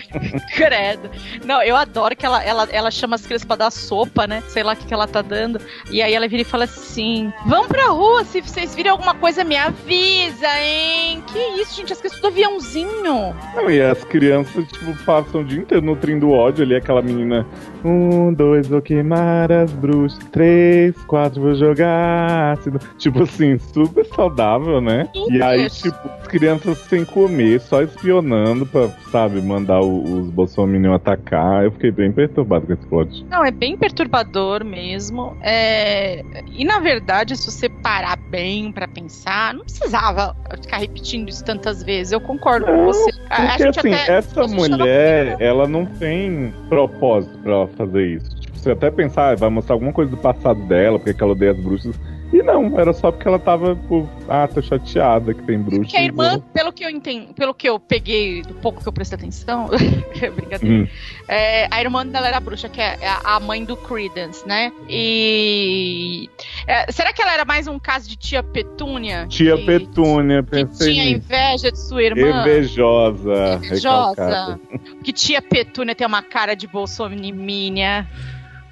[0.56, 1.10] Credo.
[1.44, 4.42] Não, eu adoro que ela, ela, ela chama as crianças pra dar sopa, né?
[4.48, 5.60] Sei lá o que, que ela tá dando.
[5.90, 9.44] E aí ela vira e fala assim: Vão pra rua, se vocês virem alguma coisa,
[9.44, 11.22] me avisa, hein?
[11.30, 11.92] Que isso, gente?
[11.92, 13.36] As crianças do aviãozinho.
[13.54, 17.46] Não, e as crianças, tipo, passam o dia inteiro nutrindo ódio ali, aquela menina
[17.84, 20.18] Um, dois, vou queimar as bruxas.
[20.32, 22.78] Três, quatro, vou jogar ácido.
[22.98, 25.08] Tipo assim, super saudável, né?
[25.30, 30.64] E aí, tipo, as crianças sem comer, só espionando pra, sabe, mandar o- os Bolsonaro
[30.94, 31.64] atacar.
[31.64, 33.24] Eu fiquei bem perturbado com esse plot.
[33.30, 35.36] Não, é bem perturbador mesmo.
[35.42, 36.24] É,
[36.56, 41.82] E na verdade, se você parar bem pra pensar, não precisava ficar repetindo isso tantas
[41.82, 42.12] vezes.
[42.12, 43.10] Eu concordo com Não, você.
[43.28, 48.06] A- a Porque gente assim, até- essa mulher, ela não tem propósito pra ela fazer
[48.16, 48.40] isso.
[48.40, 51.32] Tipo, você até pensar, ah, vai mostrar alguma coisa do passado dela, porque que ela
[51.32, 51.94] odeia as bruxas.
[52.32, 55.80] E não, era só porque ela tava, tipo, ah, tô chateada que tem bruxas.
[55.80, 56.42] Porque a irmã, né?
[56.52, 59.68] pelo que eu entendi, pelo que eu peguei, do pouco que eu prestei atenção,
[60.34, 60.58] brincadeira.
[60.64, 60.88] Hum.
[61.28, 64.72] É, a irmã dela era a bruxa, que é a mãe do Credence, né?
[64.88, 66.28] E.
[66.66, 69.26] é, será que ela era mais um caso de tia Petúnia?
[69.28, 71.16] Tia que, Petúnia, que pensei tinha nisso.
[71.18, 72.40] inveja de sua irmã?
[72.40, 73.60] Invejosa.
[73.62, 74.60] Invejosa.
[75.04, 78.08] Que tia Petúnia tem uma cara de bolsominiminha.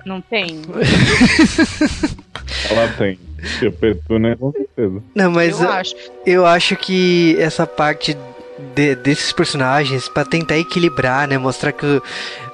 [0.05, 0.63] Não tem?
[2.71, 3.19] Ela tem.
[3.59, 5.03] Tia Petúnia, com certeza.
[5.15, 5.95] Não, mas eu eu, acho.
[6.27, 8.17] eu acho que essa parte
[8.75, 11.37] de- desses personagens, pra tentar equilibrar, né?
[11.39, 12.01] Mostrar que.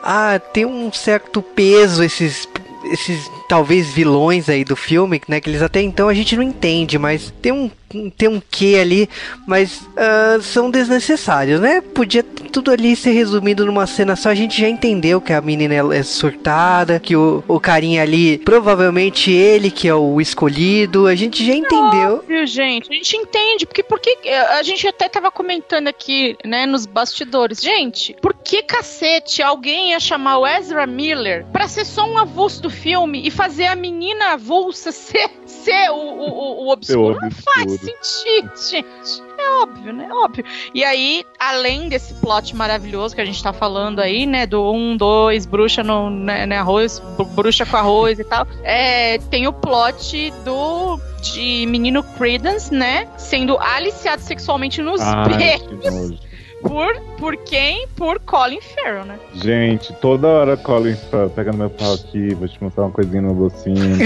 [0.02, 2.48] Ah, tem um certo peso esses.
[2.90, 5.40] Esses talvez vilões aí do filme, né?
[5.40, 7.70] Que eles até então a gente não entende, mas tem um,
[8.16, 9.08] tem um quê ali,
[9.46, 11.80] mas ah, são desnecessários, né?
[11.80, 14.28] Podia tudo ali ser resumido numa cena só.
[14.28, 19.30] A gente já entendeu que a menina é surtada, que o, o carinha ali, provavelmente
[19.30, 21.06] ele que é o escolhido.
[21.06, 22.24] A gente já entendeu.
[22.26, 22.90] Viu, gente?
[22.90, 24.16] A gente entende, porque, porque
[24.50, 27.60] a gente até tava comentando aqui, né, nos bastidores.
[27.60, 32.62] Gente, por que cacete alguém ia chamar o Ezra Miller pra ser só um avulso
[32.62, 37.18] do filme e fazer a menina avulsa ser, ser o, o, o, o obscuro?
[37.20, 39.22] Não faz sentido, gente.
[39.38, 40.08] É óbvio, né?
[40.12, 40.44] Óbvio.
[40.74, 44.46] E aí, além desse plot maravilhoso que a gente tá falando aí, né?
[44.46, 48.46] Do um, dois, bruxa no né, né, arroz, br- bruxa com arroz e tal.
[48.62, 53.08] É, tem o plot do de menino Credence, né?
[53.16, 55.00] Sendo aliciado sexualmente nos
[55.36, 56.27] beijos.
[56.62, 57.86] Por, por quem?
[57.96, 59.18] Por Colin Farrell, né?
[59.34, 63.22] Gente, toda hora Colin Farrell pega no meu pau aqui, vou te mostrar uma coisinha
[63.22, 63.96] no bolsinho.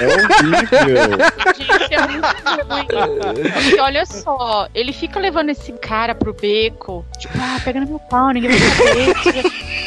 [0.00, 1.18] é horrível.
[1.56, 3.50] Gente, é muito ruim.
[3.52, 7.98] Porque olha só, ele fica levando esse cara pro beco, tipo, ah, pega no meu
[7.98, 9.14] pau, ninguém vai saber.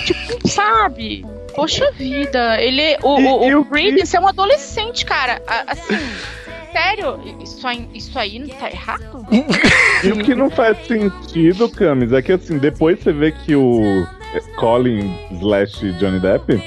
[0.06, 1.26] tipo, sabe?
[1.56, 2.98] Poxa vida, ele.
[3.02, 5.42] O, E- o, o o que- Credence é um adolescente, cara.
[5.68, 5.98] Assim.
[6.72, 9.26] Sério, isso aí, isso aí não tá errado?
[10.04, 14.06] E o que não faz sentido, Camis, é que assim, depois você vê que o
[14.58, 16.62] Colin slash Johnny Depp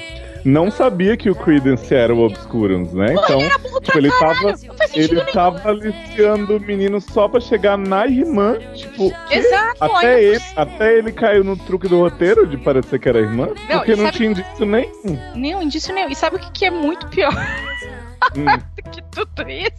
[0.45, 3.13] não sabia que o Credence era o Obscurans, né?
[3.13, 3.39] Então,
[3.81, 4.53] tipo, ele tava,
[4.93, 8.57] ele tava aliciando o menino só pra chegar na irmã.
[8.73, 9.13] Tipo?
[9.31, 13.49] Exato, até ele, até ele caiu no truque do roteiro de parecer que era irmã,
[13.69, 15.19] Não, porque não tinha indício nenhum.
[15.35, 16.09] Nenhum indício nenhum.
[16.09, 17.33] E sabe o que, que é muito pior?
[18.35, 18.45] Hum.
[18.93, 19.71] que tudo isso.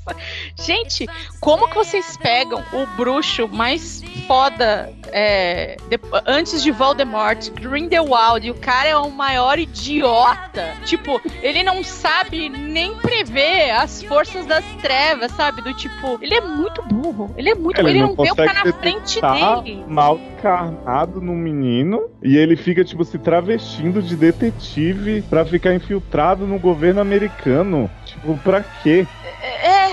[0.57, 1.07] Gente,
[1.41, 8.51] como que vocês pegam o bruxo mais foda é, de- antes de Voldemort, Grindelwald, e
[8.51, 10.75] o cara é o maior idiota.
[10.85, 15.63] Tipo, ele não sabe nem prever as forças das trevas, sabe?
[15.63, 17.33] Do tipo, ele é muito burro.
[17.37, 19.85] Ele é muito Ele Ele, não não, vê o cara na consegue frente Tá dele.
[19.87, 26.47] mal encarnado no menino e ele fica, tipo, se travestindo de detetive pra ficar infiltrado
[26.47, 27.91] no governo americano.
[28.05, 29.04] Tipo, pra quê?
[29.43, 29.93] É.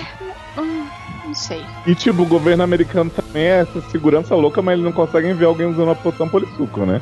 [0.58, 0.88] hum,
[1.26, 1.64] Não sei.
[1.86, 5.46] E, tipo, o governo americano também é essa segurança louca, mas eles não conseguem ver
[5.46, 7.02] alguém usando a poção polissuco, né?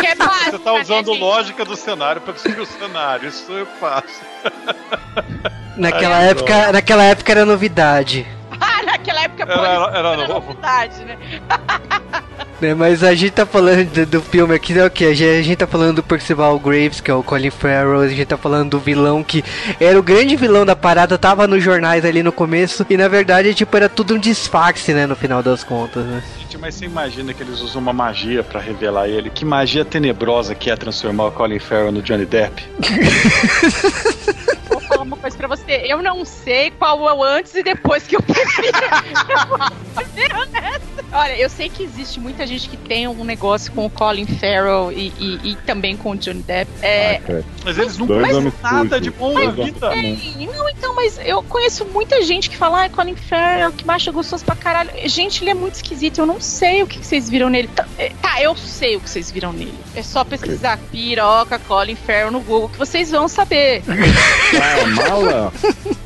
[0.00, 3.28] Que é básico, Você tá né, usando lógica do cenário pra descobrir o cenário.
[3.28, 4.20] Isso eu faço.
[5.76, 8.26] Naquela Ai, época, naquela época era novidade.
[9.00, 10.32] Naquela época Era- era- era novo.
[10.48, 11.16] novidade, né?
[12.60, 15.06] Né, mas a gente tá falando do, do filme aqui, né, o que?
[15.06, 18.08] A gente, a gente tá falando do Percival Graves, que é o Colin Farrell, a
[18.08, 19.42] gente tá falando do vilão que
[19.80, 23.54] era o grande vilão da parada, tava nos jornais ali no começo, e na verdade,
[23.54, 26.22] tipo, era tudo um disfarce, né, no final das contas, né?
[26.38, 29.30] Gente, mas você imagina que eles usam uma magia pra revelar ele?
[29.30, 32.62] Que magia tenebrosa que é transformar o Colin Farrell no Johnny Depp?
[35.00, 35.82] Falar uma coisa pra você.
[35.86, 38.78] Eu não sei qual é o antes e depois que eu prefiro.
[41.12, 44.92] Olha, eu sei que existe muita gente que tem um negócio com o Colin Farrell
[44.92, 46.70] e, e- e também com o Johnny Depp.
[46.82, 47.42] É, Ah.
[47.64, 49.94] Mas eles não fazem nada de bom na vida.
[49.96, 54.10] Ei, Não, então, mas eu conheço muita gente que fala, ah, Colin Farrell, que baixa
[54.12, 54.90] gostoso pra caralho.
[55.06, 57.68] Gente, ele é muito esquisito, eu não sei o que vocês viram nele.
[57.68, 59.74] Tá, é, tá, eu sei o que vocês viram nele.
[59.96, 63.82] É só pesquisar piroca, Colin Farrell no Google que vocês vão saber.
[64.90, 65.52] mala?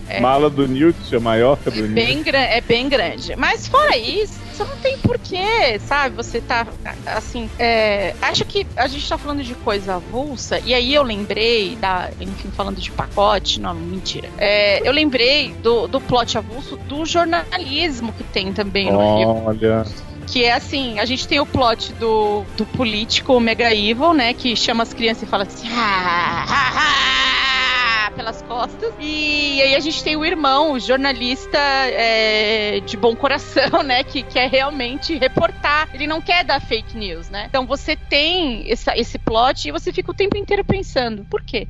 [0.08, 0.20] É.
[0.20, 1.94] Mala do Newt, a maior que a do Newt.
[1.94, 3.34] Bem, é bem grande.
[3.36, 6.14] Mas fora isso, Você não tem porquê, sabe?
[6.14, 6.66] Você tá,
[7.06, 11.74] assim, é, acho que a gente tá falando de coisa avulsa, e aí eu lembrei
[11.76, 14.28] da, enfim, falando de pacote, não, mentira.
[14.38, 19.42] É, eu lembrei do, do plot avulso do jornalismo que tem também no filme.
[19.46, 19.84] Olha.
[20.26, 24.32] Que é assim, a gente tem o plot do, do político Mega Evil, né?
[24.32, 25.68] Que chama as crianças e fala assim.
[25.70, 27.13] "Ah, ah, ah",
[28.24, 28.94] pelas costas.
[28.98, 34.02] E aí a gente tem o irmão, o jornalista é, de bom coração, né?
[34.02, 35.88] Que quer realmente reportar.
[35.92, 37.46] Ele não quer dar fake news, né?
[37.48, 41.68] Então você tem essa, esse plot e você fica o tempo inteiro pensando, por quê?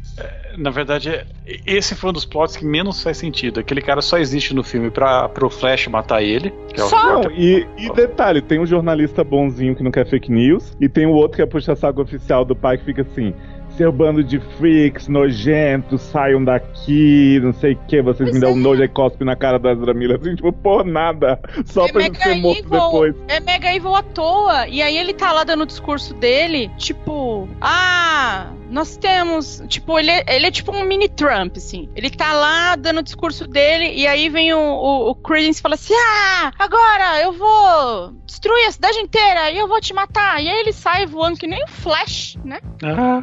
[0.56, 1.26] Na verdade, é-
[1.66, 3.58] esse foi um dos plots que menos faz sentido.
[3.58, 6.52] Aquele cara só existe no filme pra, pro Flash matar ele.
[6.72, 7.22] Que é o Só?
[7.22, 11.06] Não, e, e detalhe, tem um jornalista bonzinho que não quer fake news, e tem
[11.06, 13.34] o outro que é puxa-saco oficial do pai que fica assim.
[13.76, 18.50] Seu bando de freaks nojentos, saiam daqui, não sei o que, vocês me Pois dão
[18.52, 18.54] é.
[18.54, 20.20] nojo e cospe na cara das Dramilas.
[20.20, 21.40] Assim, tipo, por nada.
[21.64, 23.14] Só é pra Mega ser morto Evil, depois.
[23.28, 24.68] é Mega Evil à toa.
[24.68, 29.62] E aí ele tá lá dando o discurso dele, tipo, ah, nós temos.
[29.68, 31.88] Tipo, ele é, ele é tipo um mini Trump, assim.
[31.94, 35.62] Ele tá lá dando o discurso dele, e aí vem o, o, o Credence e
[35.62, 40.42] fala assim: Ah, agora eu vou destruir a cidade inteira e eu vou te matar.
[40.42, 42.60] E aí ele sai voando que nem o Flash, né?
[42.82, 43.22] Ah,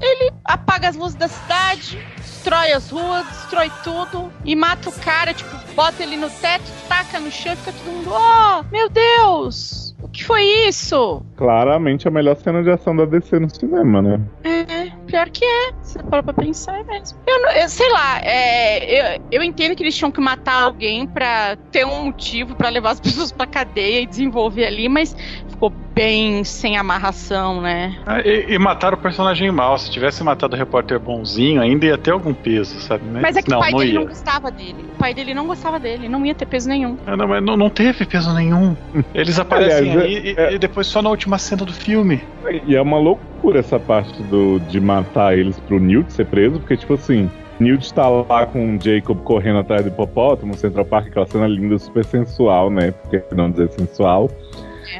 [0.00, 5.34] Ele apaga as luzes da cidade, destrói as ruas, destrói tudo e mata o cara,
[5.34, 9.87] tipo, bota ele no teto, taca no chão e fica todo mundo, oh, meu Deus,
[10.08, 11.22] o que foi isso?
[11.36, 14.20] Claramente a melhor cena de ação da DC no cinema, né?
[14.42, 14.77] É,
[15.08, 17.18] pior que é, você para pra pensar é mesmo.
[17.26, 21.06] Eu, não- eu sei lá, é, eu, eu entendo que eles tinham que matar alguém
[21.06, 25.16] pra ter um motivo pra levar as pessoas pra cadeia e desenvolver ali, mas
[25.48, 27.96] ficou bem sem amarração, né?
[28.06, 29.76] Ah, E, e mataram o personagem mal.
[29.78, 33.04] Se tivesse matado o repórter bonzinho, ainda ia ter algum peso, sabe?
[33.20, 33.98] Mas é que não, o pai não dele ia.
[34.00, 34.84] não gostava dele.
[34.94, 36.96] O pai dele não gostava dele, não ia ter peso nenhum.
[37.06, 38.76] Ah, não, mas não, não teve peso nenhum.
[39.14, 42.22] Eles aparecem Aliás, aí é- e, e depois só na última cena do filme.
[42.66, 46.76] E é uma loucura essa parte do, de matar eles pro Newt ser preso, porque,
[46.76, 51.26] tipo assim, Newt tá lá com o Jacob correndo atrás do hipopótamo, Central Park, aquela
[51.26, 52.92] cena linda, super sensual, né?
[52.92, 54.30] Porque não dizer sensual.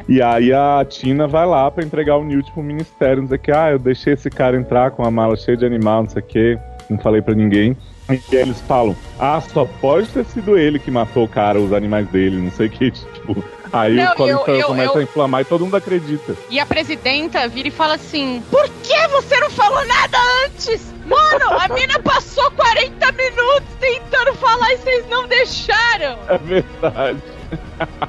[0.07, 3.71] E aí a Tina vai lá pra entregar o Newt pro ministério, dizer que, ah,
[3.71, 6.59] eu deixei esse cara entrar com a mala cheia de animal, não sei o quê,
[6.89, 7.75] não falei pra ninguém.
[8.09, 11.71] E aí eles falam, ah, só pode ter sido ele que matou o cara, os
[11.71, 13.43] animais dele, não sei o que, tipo.
[13.71, 16.35] Aí Não, o Colin eu- Farrell eu- começa eu- a inflamar e todo mundo acredita.
[16.49, 20.93] E a presidenta vira e fala assim: Por que você não falou nada antes?
[21.05, 26.17] Mano, a mina passou 40 minutos tentando falar e vocês não deixaram.
[26.27, 27.21] É verdade.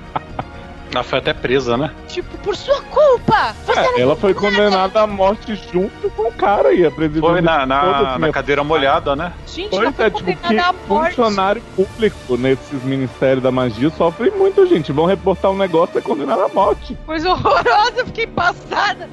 [0.93, 1.91] Ela foi até presa, né?
[2.09, 3.55] Tipo, por sua culpa.
[3.69, 7.21] É, ela foi condenada à morte junto com o cara e a presidente.
[7.21, 9.33] Foi na, na, na cadeira molhada, né?
[9.47, 14.67] Gente, ela Pois foi é, tipo, que funcionário público nesses ministérios da magia sofre muito,
[14.67, 14.91] gente.
[14.91, 16.97] Vão reportar um negócio e é condenado à morte.
[17.07, 19.09] Coisa horrorosa, eu fiquei passada.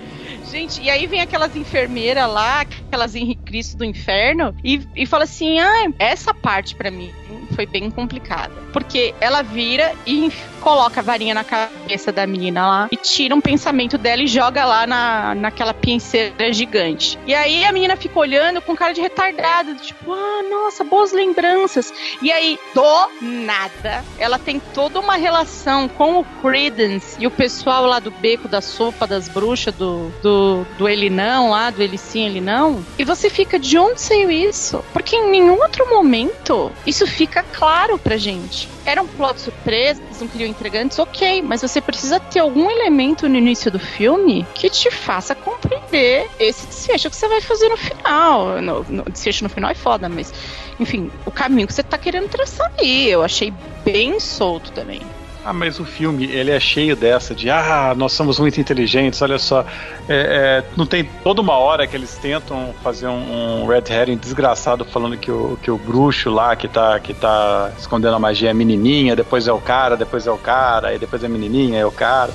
[0.50, 5.26] Gente, e aí vem aquelas enfermeiras lá, aquelas Henrique Cristo do inferno, e, e fala
[5.26, 7.12] assim: ah, essa parte pra mim
[7.58, 8.54] foi bem complicada.
[8.72, 10.32] Porque ela vira e
[10.62, 14.64] coloca a varinha na cabeça da menina lá e tira um pensamento dela e joga
[14.64, 17.18] lá na, naquela pinceira gigante.
[17.26, 21.92] E aí a menina fica olhando com cara de retardada, tipo, ah, nossa, boas lembranças.
[22.22, 27.88] E aí, do nada, ela tem toda uma relação com o Credence e o pessoal
[27.88, 31.98] lá do beco da sopa das bruxas, do, do, do ele não lá, do ele
[31.98, 32.86] sim, ele não.
[33.00, 34.84] E você fica, de onde saiu isso?
[34.94, 38.70] Porque em nenhum outro momento isso fica claro pra gente.
[38.86, 43.28] Era um plot surpresa, eles não queriam entregantes, ok, mas você precisa ter algum elemento
[43.28, 47.78] no início do filme que te faça compreender esse desfecho que você vai fazer no
[47.78, 48.62] final.
[48.62, 50.34] No, no desfecho no final é foda, mas
[50.80, 53.10] enfim, o caminho que você tá querendo traçar aí.
[53.10, 55.02] Eu achei bem solto também.
[55.50, 59.40] Ah, mas o filme, ele é cheio dessa de ah, nós somos muito inteligentes, olha
[59.40, 59.62] só.
[60.10, 64.18] É, é, não tem toda uma hora que eles tentam fazer um, um red herring
[64.18, 68.50] desgraçado falando que o, que o bruxo lá que tá, que tá escondendo a magia
[68.50, 71.86] é menininha, depois é o cara, depois é o cara, e depois é menininha, é
[71.86, 72.34] o cara.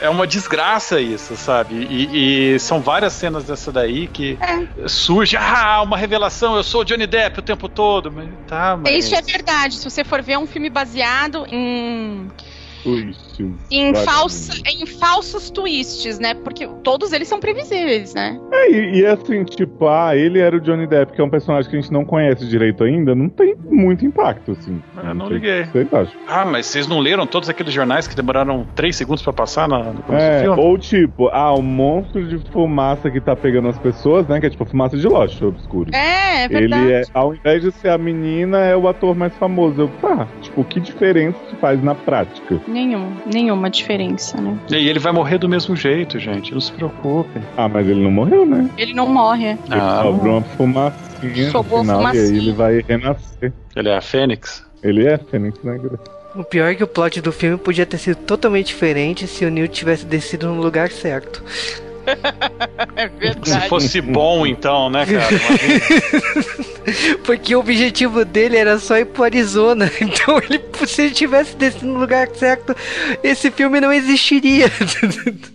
[0.00, 1.74] É uma desgraça isso, sabe?
[1.74, 4.38] E, e são várias cenas dessa daí que
[4.86, 8.10] surge, ah, uma revelação, eu sou o Johnny Depp o tempo todo.
[8.10, 9.04] Mas, tá, mas...
[9.04, 9.74] Isso é verdade.
[9.74, 12.30] Se você for ver é um filme baseado em
[13.70, 16.34] Em, falsa, em falsos twists, né?
[16.34, 18.38] Porque todos eles são previsíveis, né?
[18.52, 21.70] É, e, e assim, tipo, ah, ele era o Johnny Depp, que é um personagem
[21.70, 24.80] que a gente não conhece direito ainda, não tem muito impacto, assim.
[24.96, 25.66] Eu não sei liguei.
[26.26, 29.92] Ah, mas vocês não leram todos aqueles jornais que demoraram três segundos pra passar na-
[29.92, 30.60] no começo do É, filme?
[30.62, 34.40] ou tipo, ah, o monstro de fumaça que tá pegando as pessoas, né?
[34.40, 35.90] Que é tipo fumaça de loja obscuro.
[35.94, 36.82] É, é verdade.
[36.84, 39.82] Ele é, ao invés de ser a menina, é o ator mais famoso.
[39.82, 42.60] Eu, tá, tipo, que diferença isso faz na prática?
[42.66, 44.58] Nenhum, nenhuma diferença, né?
[44.70, 46.52] E ele vai morrer do mesmo jeito, gente.
[46.52, 47.42] Não se preocupem.
[47.56, 48.68] Ah, mas ele não morreu, né?
[48.76, 49.50] Ele não morre.
[49.50, 52.24] Ele Ah, sobrou uma fumacinha Sobrou no final fumacinha.
[52.24, 53.52] e aí ele vai renascer.
[53.76, 54.64] ele é a Fênix?
[54.82, 55.98] Ele é Fênix Negra.
[56.36, 59.50] O pior é que o plot do filme podia ter sido totalmente diferente se o
[59.50, 61.42] Newt tivesse descido no lugar certo.
[62.96, 63.68] É Se verdade.
[63.68, 65.28] fosse bom, então, né, cara?
[67.24, 69.90] Porque o objetivo dele era só ir pro Arizona.
[70.00, 72.74] Então ele, se ele tivesse descido no lugar certo,
[73.22, 74.70] esse filme não existiria.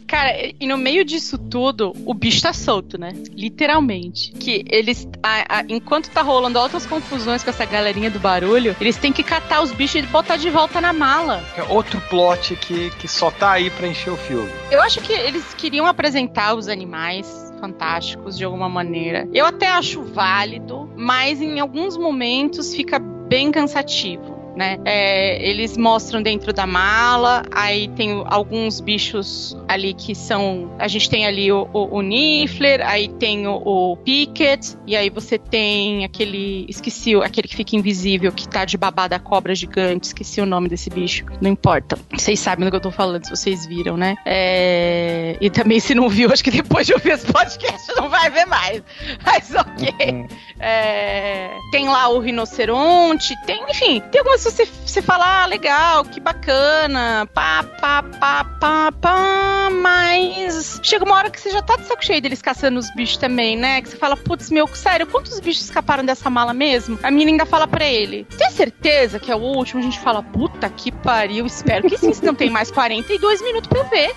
[0.08, 0.30] Cara,
[0.60, 3.14] e no meio disso tudo, o bicho tá solto, né?
[3.36, 4.32] Literalmente.
[4.34, 8.96] Que eles, a- a- enquanto tá rolando altas confusões com essa galerinha do barulho, eles
[8.98, 11.44] têm que catar os bichos e botar de volta na mala.
[11.58, 14.50] É outro plot que, que só tá aí pra encher o filme.
[14.70, 19.28] Eu acho que eles queriam apresentar os animais fantásticos de alguma maneira.
[19.34, 24.33] Eu até acho válido, mas em alguns momentos fica bem cansativo.
[24.56, 24.78] Né?
[24.86, 30.72] É, eles mostram dentro da mala, aí tem alguns bichos ali que são.
[30.78, 35.10] A gente tem ali o, o, o Niffler, aí tem o, o Picket, e aí
[35.10, 36.66] você tem aquele.
[36.70, 40.70] Esqueci, aquele que fica invisível, que tá de babá da cobra gigante, esqueci o nome
[40.70, 41.26] desse bicho.
[41.42, 41.98] Não importa.
[42.12, 44.16] Vocês sabem do que eu tô falando, se vocês viram, né?
[44.26, 48.30] É, E também, se não viu, acho que depois de ouvir esse podcast não vai
[48.30, 48.84] ver mais.
[49.26, 50.28] Mas ok.
[50.60, 56.04] É, Tem lá o rinoceronte, tem, enfim, tem algumas que você, você fala, ah, legal,
[56.04, 61.78] que bacana, pá, pá, pá, pá, pá, mas chega uma hora que você já tá
[61.78, 63.82] de saco cheio deles caçando os bichos também, né?
[63.82, 67.00] Que você fala, putz, meu, sério, quantos bichos escaparam dessa mala mesmo?
[67.02, 69.80] A menina ainda fala pra ele, tem certeza que é o último?
[69.80, 73.70] A gente fala, puta que pariu, espero que sim, se não tem mais 42 minutos
[73.70, 74.14] pra eu ver.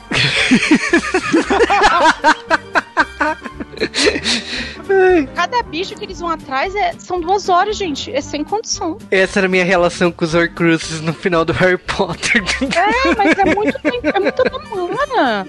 [5.35, 8.11] Cada bicho que eles vão atrás é, são duas horas, gente.
[8.15, 8.99] É sem condição.
[9.11, 12.43] Essa era a minha relação com os Horcruxes no final do Harry Potter.
[12.77, 15.47] É, mas é muito tempo, é muita mamana.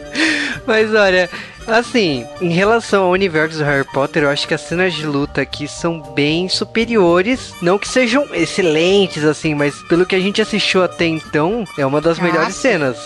[0.65, 1.29] Mas olha,
[1.67, 5.41] assim, em relação ao universo do Harry Potter, eu acho que as cenas de luta
[5.41, 7.53] aqui são bem superiores.
[7.61, 12.01] Não que sejam excelentes, assim, mas pelo que a gente assistiu até então, é uma
[12.01, 12.61] das Ah, melhores sim.
[12.61, 12.97] cenas.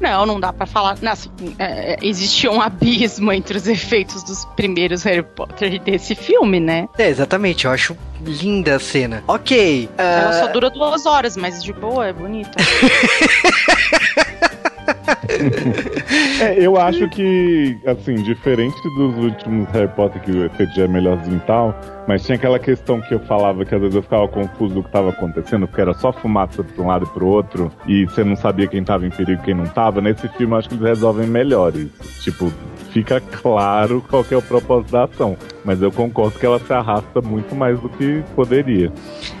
[0.00, 0.98] Não, não dá pra falar.
[1.00, 6.14] Não, assim, é, existe um abismo entre os efeitos dos primeiros Harry Potter e desse
[6.14, 6.88] filme, né?
[6.98, 9.22] É, exatamente, eu acho linda a cena.
[9.26, 9.88] Ok.
[9.98, 12.56] Ela ah, só dura duas horas, mas de boa, é bonita.
[16.40, 20.88] É, eu acho que, assim, diferente dos últimos Harry Potter, que o efeito já é
[20.88, 21.78] melhorzinho e tal,
[22.08, 24.90] mas tinha aquela questão que eu falava que às vezes eu ficava confuso do que
[24.90, 28.34] tava acontecendo, porque era só fumaça pra um lado e pro outro, e você não
[28.34, 30.00] sabia quem tava em perigo e quem não tava.
[30.00, 32.22] Nesse filme, eu acho que eles resolvem melhor isso.
[32.22, 32.52] Tipo,
[32.92, 35.36] fica claro qual que é o propósito da ação.
[35.64, 38.92] Mas eu concordo que ela se arrasta muito mais do que poderia.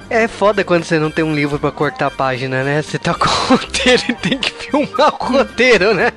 [0.08, 2.80] É foda quando você não tem um livro pra cortar a página, né?
[2.82, 6.12] Você tá com o roteiro e tem que filmar o roteiro, né?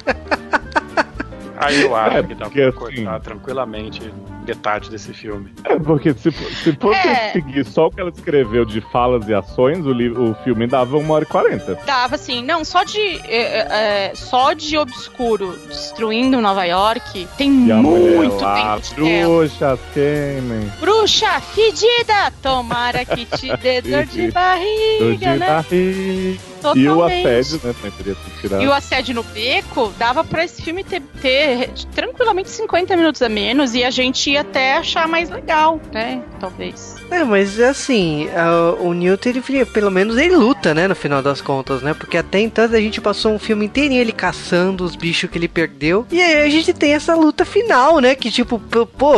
[1.57, 4.13] Aí eu acho É, que dá pra assim- cortar tranquilamente
[4.45, 5.51] metade desse filme.
[5.63, 7.31] É, porque se, se fosse É.
[7.31, 10.97] seguir só o que ela escreveu de falas e ações, o, li- o filme dava
[10.97, 11.77] uma hora e quarenta.
[11.85, 12.99] Dava assim, não, só de.
[13.27, 19.27] é, é, só de obscuro destruindo Nova York tem E muito lá, tempo de tela.
[19.37, 22.31] bruxas queimem, Bruxa fedida!
[22.41, 25.47] Tomara que te dê dor de dor barriga, de né?
[25.47, 26.39] barriga.
[26.75, 27.27] E o Totalmente.
[27.27, 28.63] assédio, né.
[28.63, 33.29] E o assédio no beco dava pra esse filme ter, ter tranquilamente 50 minutos a
[33.29, 36.21] menos e a gente ia até achar mais legal, né?
[36.39, 36.95] Talvez.
[37.11, 41.41] É, mas assim, a- o Newton, ele, pelo menos ele luta, né, no final das
[41.41, 41.93] contas, né?
[41.93, 45.47] Porque até então a gente passou um filme inteirinho ele caçando os bichos que ele
[45.47, 46.05] perdeu.
[46.11, 48.15] E aí a gente tem essa luta final, né?
[48.15, 49.15] Que tipo, pô,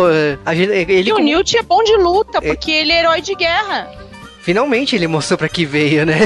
[0.53, 3.89] gente, ele e o Newt é bom de luta, porque ele é herói de guerra.
[4.41, 6.19] finalmente ele mostrou pra que veio, né?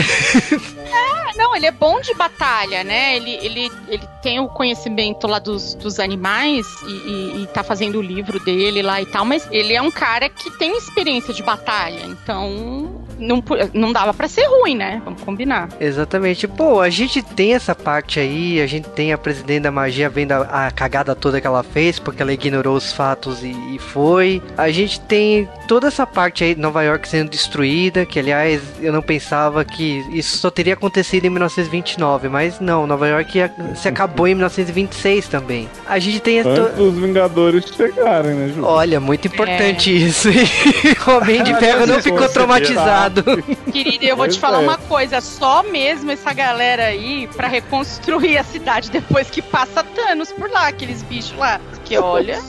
[1.36, 3.16] Não, ele é bom de batalha, né?
[3.16, 8.00] Ele, ele, ele tem o conhecimento lá dos, dos animais e, e, e tá fazendo
[8.00, 11.44] o livro dele lá e tal, mas ele é um cara que tem experiência de
[11.44, 13.44] batalha, então não,
[13.74, 15.02] não dava pra ser ruim, né?
[15.06, 15.70] Vamos combinar.
[15.80, 16.48] Exatamente.
[16.48, 20.32] Pô, a gente tem essa parte aí, a gente tem a presidente da magia vendo
[20.34, 24.42] a, a cagada toda que ela fez, porque ela ignorou os fatos e, e foi.
[24.58, 28.92] A gente tem toda essa parte aí de Nova York sendo destruída, que aliás eu
[28.92, 33.88] não pensava que isso só teria acontecido em 1929, mas não, Nova York ia- se
[33.88, 35.70] acabou em 1926 também.
[35.88, 36.40] A gente tem.
[36.40, 38.64] Antes dos Vingadores chegarem, né, Ju?
[38.64, 40.30] Olha, muito importante isso.
[40.30, 43.11] o Homem de Ferro não ficou traumatizado.
[43.72, 44.64] Querida, eu vou te falar é.
[44.64, 50.32] uma coisa, só mesmo essa galera aí pra reconstruir a cidade depois que passa Thanos
[50.32, 51.60] por lá, aqueles bichos lá.
[51.86, 52.40] Que olha.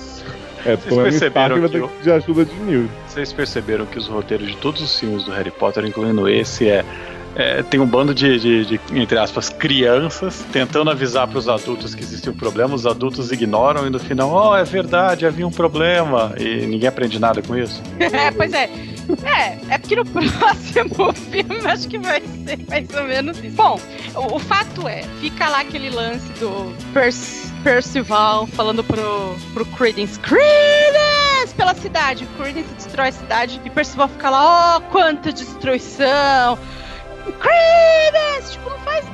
[0.64, 2.90] É, Vocês perceberam Stark que que pedir ajuda de Newt.
[3.08, 6.84] Vocês perceberam que os roteiros de todos os filmes do Harry Potter, incluindo esse, é
[7.34, 11.94] é, tem um bando de, de, de, entre aspas, crianças tentando avisar para os adultos
[11.94, 15.50] que existe um problema, os adultos ignoram e no final, oh, é verdade, havia um
[15.50, 17.82] problema e ninguém aprende nada com isso.
[18.12, 18.68] É, pois é.
[19.24, 23.56] É, é porque no próximo filme acho que vai ser mais ou menos isso.
[23.56, 23.78] Bom,
[24.14, 30.18] o, o fato é, fica lá aquele lance do Percy Percival falando pro, pro Credence,
[30.18, 31.54] Credence!
[31.56, 32.24] Pela cidade.
[32.24, 36.58] O Credence destrói a cidade e Percival fica lá, ó, oh, quanta destruição!
[37.32, 38.52] Credence!
[38.52, 39.04] Tipo, não faz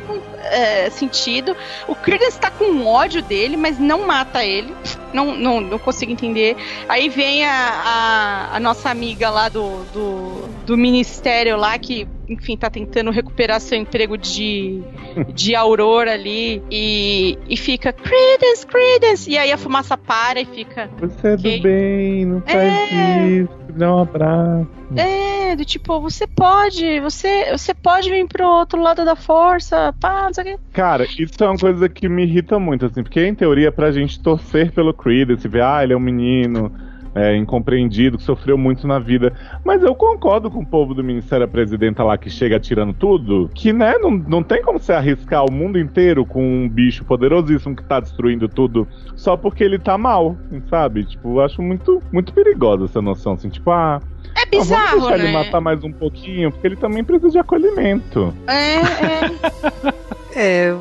[0.50, 1.56] é, sentido.
[1.86, 4.72] O Credence tá com ódio dele, mas não mata ele.
[5.12, 6.56] Não, não, não consigo entender.
[6.88, 12.56] Aí vem a, a, a nossa amiga lá do, do, do, ministério lá, que, enfim,
[12.56, 14.82] tá tentando recuperar seu emprego de,
[15.32, 16.62] de Aurora ali.
[16.70, 19.30] E, e fica, Credence, Credence!
[19.30, 20.90] E aí a fumaça para e fica.
[20.98, 23.26] Você é do bem, não faz é...
[23.28, 24.68] isso, dá um abraço.
[24.96, 30.24] É, do tipo, você pode, você, você pode vir pro outro lado da força, pá,
[30.24, 30.62] não sei o quê.
[30.72, 34.20] Cara, isso é uma coisa que me irrita muito, assim, porque em teoria pra gente
[34.20, 36.72] torcer pelo Creedence, ver, ah, ele é um menino
[37.18, 39.32] é, incompreendido, que sofreu muito na vida.
[39.64, 43.50] Mas eu concordo com o povo do Ministério da Presidenta lá que chega atirando tudo,
[43.54, 47.74] que, né, não, não tem como você arriscar o mundo inteiro com um bicho poderosíssimo
[47.74, 50.36] que tá destruindo tudo só porque ele tá mal,
[50.70, 51.04] sabe?
[51.04, 54.00] Tipo, eu acho muito, muito perigosa essa noção, assim, tipo, ah
[54.36, 55.24] é bizarro, não, vamos deixar né?
[55.24, 58.32] ele matar mais um pouquinho, porque ele também precisa de acolhimento.
[58.46, 60.08] É, é.
[60.38, 60.72] é,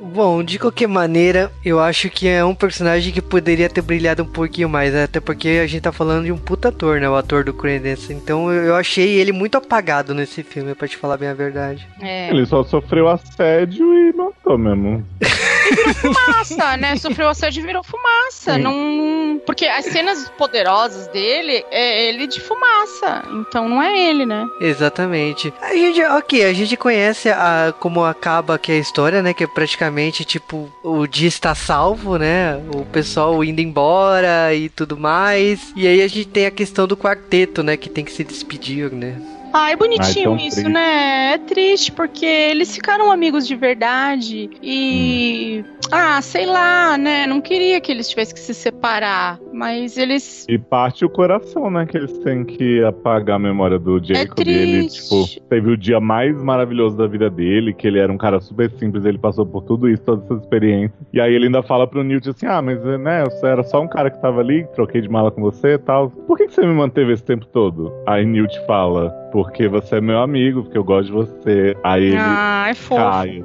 [0.00, 4.26] bom, de qualquer maneira, eu acho que é um personagem que poderia ter brilhado um
[4.26, 5.04] pouquinho mais, né?
[5.04, 7.08] até porque a gente tá falando de um puta ator, né?
[7.08, 8.12] O ator do Credence.
[8.12, 11.86] Então eu achei ele muito apagado nesse filme, pra te falar bem a verdade.
[12.00, 12.30] É.
[12.30, 15.06] Ele só sofreu assédio e matou mesmo.
[15.74, 16.96] Virou fumaça, né?
[16.98, 18.58] Sofreu assédio e virou fumaça.
[18.58, 19.40] Não...
[19.46, 23.22] Porque as cenas poderosas dele é ele de fumaça.
[23.32, 24.46] Então não é ele, né?
[24.60, 25.52] Exatamente.
[25.60, 29.34] A gente, ok, a gente conhece a, como acaba aqui a história, né?
[29.34, 32.56] Que é praticamente tipo o dia está salvo, né?
[32.74, 35.72] O pessoal indo embora e tudo mais.
[35.76, 37.76] E aí a gente tem a questão do quarteto, né?
[37.76, 39.20] Que tem que se despedir, né?
[39.52, 40.72] Ah, é bonitinho Ai, isso, triste.
[40.72, 41.34] né?
[41.34, 45.64] É triste porque eles ficaram amigos de verdade e.
[45.68, 45.72] Hum.
[45.94, 47.26] Ah, sei lá, né?
[47.26, 50.46] Não queria que eles tivessem que se separar, mas eles.
[50.48, 51.84] E parte o coração, né?
[51.84, 54.36] Que eles têm que apagar a memória do É Jacob.
[54.36, 54.58] triste.
[54.58, 58.40] ele, tipo, teve o dia mais maravilhoso da vida dele, que ele era um cara
[58.40, 60.98] super simples, ele passou por tudo isso, todas essas experiências.
[61.12, 63.88] E aí ele ainda fala pro Newt assim: ah, mas né, eu era só um
[63.88, 66.08] cara que tava ali, troquei de mala com você e tal.
[66.10, 67.92] Por que, que você me manteve esse tempo todo?
[68.06, 71.76] Aí Newt fala porque você é meu amigo, porque eu gosto de você.
[71.82, 73.00] Aí ele Ah, é fofo.
[73.02, 73.42] cai.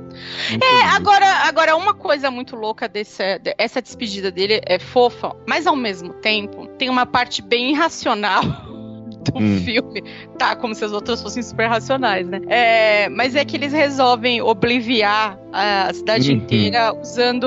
[0.61, 3.23] É, agora, agora uma coisa muito louca desse,
[3.57, 8.43] essa despedida dele é fofa, mas ao mesmo tempo tem uma parte bem irracional
[9.33, 9.61] do Hum.
[9.63, 10.03] filme.
[10.37, 12.39] Tá, como se as outras fossem super racionais, né?
[12.47, 16.37] É, mas é que eles resolvem obliviar a cidade Uhum.
[16.37, 17.45] inteira usando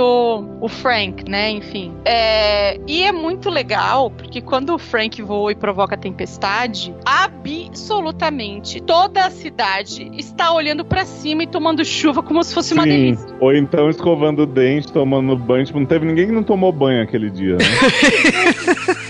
[0.60, 1.50] o Frank, né?
[1.50, 1.92] Enfim.
[2.04, 8.80] É, e é muito legal, porque quando o Frank voa e provoca a tempestade, absolutamente
[8.80, 12.88] toda a cidade está olhando pra cima e tomando chuva como se fosse uma Sim.
[12.90, 13.28] delícia.
[13.40, 15.64] Ou então escovando o dente, tomando banho.
[15.64, 17.64] Tipo, não teve ninguém que não tomou banho aquele dia, né?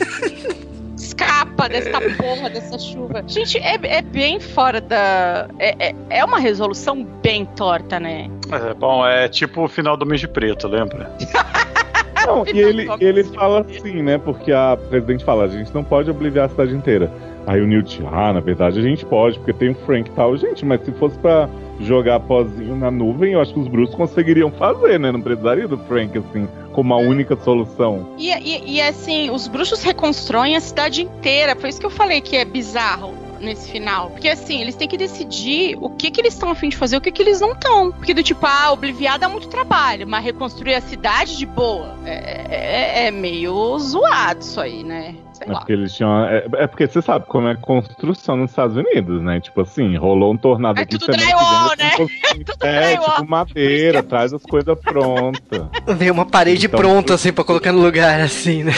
[1.61, 3.25] escapa dessa porra, dessa chuva.
[3.27, 5.49] Gente, é, é bem fora da.
[5.59, 8.31] É, é, é uma resolução bem torta, né?
[8.51, 11.11] É, bom, é tipo o final do mês de preto, lembra?
[12.27, 14.19] Não, e ele, ele fala assim, né?
[14.19, 17.11] Porque a presidente fala, a gente não pode obliviar a cidade inteira.
[17.47, 20.37] Aí o Newt, ah, na verdade a gente pode, porque tem o Frank e tal.
[20.37, 21.49] Gente, mas se fosse pra
[21.81, 25.11] jogar pozinho na nuvem, eu acho que os bruxos conseguiriam fazer, né?
[25.11, 28.15] Não precisaria do Frank, assim, como a única solução.
[28.19, 31.57] E, e, e, assim, os bruxos reconstroem a cidade inteira.
[31.57, 34.11] Foi isso que eu falei que é bizarro nesse final.
[34.11, 36.97] Porque assim, eles têm que decidir o que que eles estão a fim de fazer
[36.97, 37.91] e o que que eles não estão.
[37.93, 42.47] Porque do tipo, ah, obliviar dá muito trabalho, mas reconstruir a cidade de boa é,
[42.51, 45.15] é, é meio zoado isso aí, né?
[45.43, 46.27] É porque eles tinham.
[46.27, 49.41] É, é porque você sabe como é construção nos Estados Unidos, né?
[49.41, 51.93] Tipo assim, rolou um tornado É aqui tudo drywall, vem, né?
[51.95, 52.07] assim,
[52.41, 53.15] É tudo É, drywall.
[53.17, 55.63] tipo madeira, traz as coisas prontas.
[55.97, 58.73] Veio uma parede Então, pronta, assim, pra colocar no lugar, assim, né?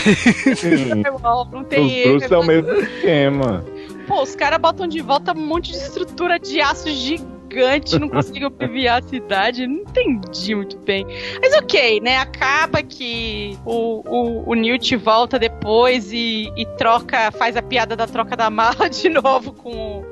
[0.55, 1.03] Sim.
[1.03, 2.11] Drywall, Não tem Os erro.
[2.11, 3.65] bruxos é o mesmo esquema.
[4.07, 8.48] Pô, os caras botam de volta um monte de estrutura de aço gigante, não conseguiu
[8.48, 9.66] obliviar a cidade.
[9.66, 11.07] Não entendi muito bem.
[11.40, 12.18] Mas ok, né?
[12.18, 18.07] Acaba que o, o, o Newt volta depois e, e troca, faz a piada da
[18.07, 20.05] troca da mala de novo com.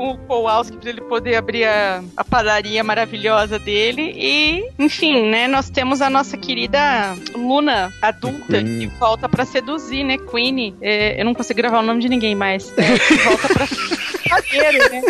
[0.00, 4.14] Com o Kowalski pra ele poder abrir a, a padaria maravilhosa dele.
[4.16, 5.46] E, enfim, né?
[5.46, 8.78] Nós temos a nossa querida Luna adulta Queen.
[8.78, 10.16] que volta pra seduzir, né?
[10.16, 10.74] Queenie.
[10.80, 12.72] É, eu não consigo gravar o nome de ninguém mais.
[12.78, 12.96] É,
[13.28, 13.66] volta pra
[14.40, 15.02] zagueiro, né?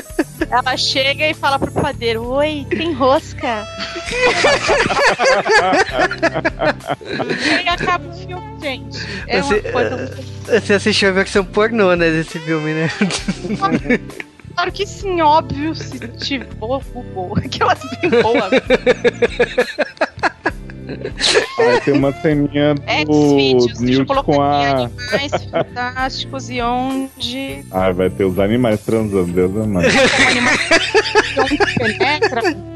[0.51, 3.65] Ela chega e fala pro padeiro: Oi, tem rosca.
[7.65, 8.99] e acaba o filme, gente.
[9.29, 12.91] É uma Você- coisa muito Você assistiu a versão pornô, né, desse filme, né?
[14.55, 16.83] Claro que sim, óbvio, se tiver boa,
[17.39, 18.51] aquelas bem boas.
[21.57, 24.71] Vai ter uma ceninha É, do eu Newt com a.
[24.85, 29.87] animais fantásticos e onde Ah, vai ter os animais transando, Deus amado.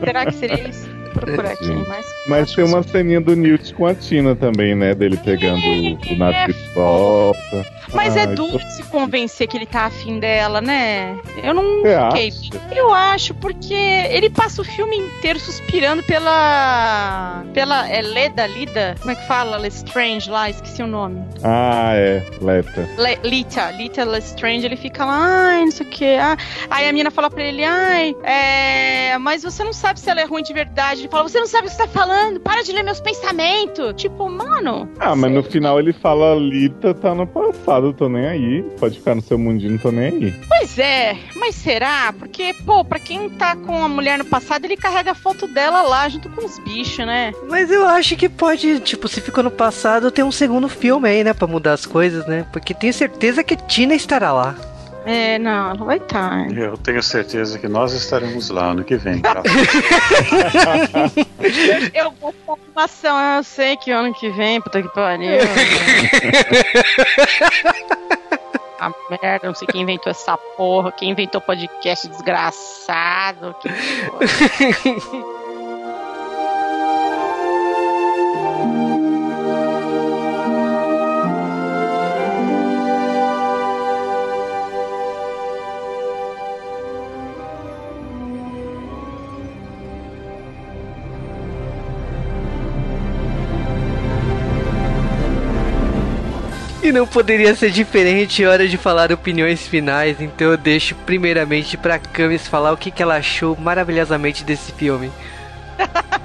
[0.04, 0.88] será que seria isso?
[1.12, 4.94] Procurar aqui, animais Mas tem uma ceninha do Newt com a Tina também, né?
[4.94, 7.66] Dele pegando o navio de volta.
[7.94, 11.16] Mas é Ai, duro tô- se convencer que ele tá afim dela, né?
[11.42, 11.62] Eu não
[12.10, 12.32] fiquei.
[12.72, 17.44] Eu acho, porque ele passa o filme inteiro suspirando pela.
[17.52, 17.88] pela.
[17.88, 18.94] É Leda, Lida?
[18.98, 19.56] Como é que fala?
[19.56, 21.24] Lestrange lá, esqueci o nome.
[21.42, 22.88] Ah, é, Leta.
[22.98, 25.16] Le- Lita, Lita Lestrange, ele fica lá,
[25.50, 26.14] ai, não sei o que.
[26.16, 26.36] Ah.
[26.70, 29.16] Aí a mina fala pra ele, ai, é.
[29.18, 31.02] Mas você não sabe se ela é ruim de verdade.
[31.02, 33.92] Ele fala, você não sabe o que você tá falando, para de ler meus pensamentos.
[33.96, 34.88] Tipo, mano.
[34.98, 38.62] Ah, mas no final ele fala, Lita tá no passado, tô nem aí.
[38.78, 40.34] Pode ficar no seu mundinho, não tô nem aí.
[40.48, 42.12] Pois é, mas será?
[42.18, 45.82] Porque, pô, pra quem tá com a mulher no passado, ele carrega a foto dela
[45.82, 47.32] lá junto com os bichos, né?
[47.48, 51.24] Mas eu acho que pode, tipo, se ficou no passado, ter um segundo filme aí,
[51.24, 51.32] né?
[51.32, 52.46] Pra mudar as coisas, né?
[52.52, 54.56] Porque tenho certeza que Tina estará lá.
[55.06, 56.50] É, não, ela vai estar.
[56.50, 59.20] Eu tenho certeza que nós estaremos lá ano que vem.
[59.20, 59.42] Tá?
[61.92, 65.38] Eu vou pra animação, eu sei que ano que vem, puta que pariu.
[68.80, 68.90] A
[69.22, 73.54] merda, não sei quem inventou essa porra, quem inventou podcast desgraçado.
[73.60, 73.68] Que
[96.94, 102.46] não poderia ser diferente, hora de falar opiniões finais, então eu deixo primeiramente pra Camis
[102.46, 105.10] falar o que, que ela achou maravilhosamente desse filme.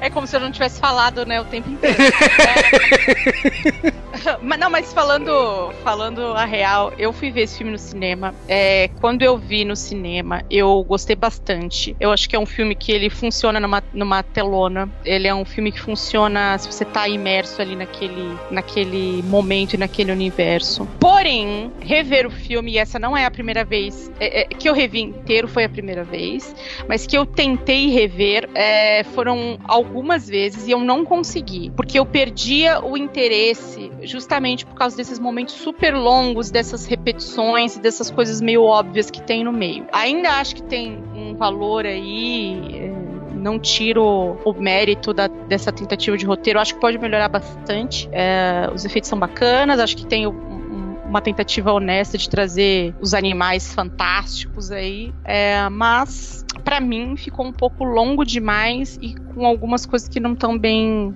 [0.00, 1.96] É como se eu não tivesse falado, né, o tempo inteiro.
[2.00, 3.92] É.
[4.42, 8.34] mas não, mas falando, falando a real, eu fui ver esse filme no cinema.
[8.46, 11.96] É, quando eu vi no cinema, eu gostei bastante.
[11.98, 14.88] Eu acho que é um filme que ele funciona numa, numa telona.
[15.04, 19.76] Ele é um filme que funciona se você tá imerso ali naquele, naquele momento e
[19.76, 20.86] naquele universo.
[21.00, 24.74] Porém, rever o filme, e essa não é a primeira vez é, é, que eu
[24.74, 26.54] revi inteiro, foi a primeira vez,
[26.88, 32.06] mas que eu tentei rever é, foram algumas vezes e eu não consegui, porque eu
[32.06, 38.40] perdia o interesse justamente por causa desses momentos super longos, dessas repetições e dessas coisas
[38.40, 39.86] meio óbvias que tem no meio.
[39.92, 42.60] Ainda acho que tem um valor aí.
[42.74, 48.08] é, não tiro o mérito da- dessa tentativa de roteiro, acho que pode melhorar bastante.
[48.10, 52.94] É, os efeitos são bacanas, acho que tem um- um- uma tentativa honesta de trazer
[53.00, 59.46] os animais fantásticos aí, é, mas pra mim ficou um pouco longo demais e com
[59.46, 61.14] algumas coisas que não estão bem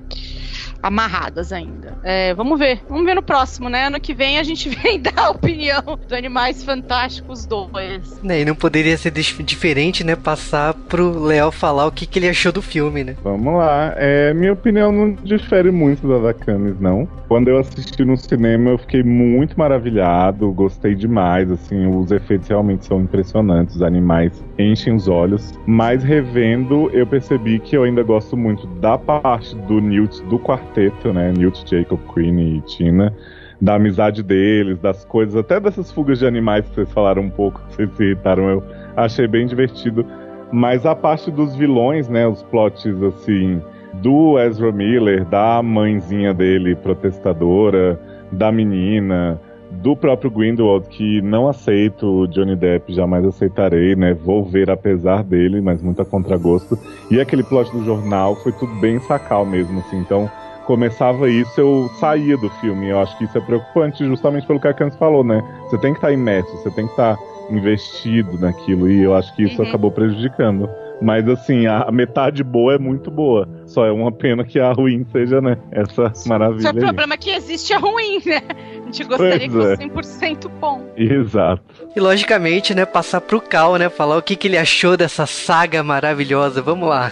[0.82, 1.96] amarradas ainda.
[2.02, 3.86] É, vamos ver, vamos ver no próximo, né?
[3.86, 8.20] Ano que vem a gente vem dar a opinião do Animais Fantásticos 2.
[8.22, 10.16] Né, e não poderia ser dif- diferente, né?
[10.16, 13.16] Passar pro Léo falar o que, que ele achou do filme, né?
[13.22, 13.94] Vamos lá.
[13.96, 17.08] É, minha opinião não difere muito da da Camis, não.
[17.28, 22.84] Quando eu assisti no cinema, eu fiquei muito maravilhado, gostei demais, assim, os efeitos realmente
[22.84, 25.52] são impressionantes, os animais enchem os olhos.
[25.66, 30.38] Mas revendo, eu percebi que eu ainda gosto muito da parte do Newt do
[30.72, 31.32] quarteto, né?
[31.32, 33.14] Newt, Jacob, Queen e Tina.
[33.60, 37.60] Da amizade deles, das coisas, até dessas fugas de animais que vocês falaram um pouco,
[37.68, 38.62] que vocês irritaram, eu
[38.96, 40.04] achei bem divertido.
[40.52, 42.26] Mas a parte dos vilões, né?
[42.26, 43.62] Os plots assim
[44.02, 48.00] do Ezra Miller, da mãezinha dele protestadora,
[48.32, 54.12] da menina, do próprio Grindelwald que não aceito o Johnny Depp, jamais aceitarei, né?
[54.12, 56.76] Vou ver apesar dele, mas muito a contragosto.
[57.10, 59.98] E aquele plot do jornal foi tudo bem sacal mesmo, assim.
[59.98, 60.28] Então
[60.62, 62.88] começava isso, eu saía do filme.
[62.88, 65.42] Eu acho que isso é preocupante, justamente pelo que a Candice falou, né?
[65.68, 67.16] Você tem que estar imerso, você tem que estar
[67.50, 69.68] investido naquilo, e eu acho que isso Uhum.
[69.68, 70.68] acabou prejudicando.
[71.00, 73.48] Mas assim, a metade boa é muito boa.
[73.66, 75.58] Só é uma pena que a ruim seja, né?
[75.72, 76.80] Essa Só maravilha o aí.
[76.80, 78.40] problema é que existe a ruim, né?
[78.80, 79.76] A gente gostaria Pois é.
[79.78, 80.80] que fosse 100% bom.
[80.96, 81.62] Exato.
[81.96, 82.86] E logicamente, né?
[82.86, 83.88] Passar pro Cal, né?
[83.88, 86.62] Falar o que, que ele achou dessa saga maravilhosa.
[86.62, 87.10] Vamos lá.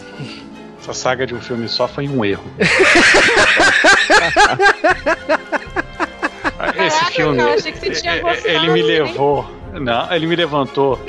[0.91, 2.43] Essa saga de um filme só foi um erro.
[6.77, 8.87] Esse Caraca, filme, eu achei que você tinha gostado, ele me hein?
[8.87, 11.01] levou, Não, ele me levantou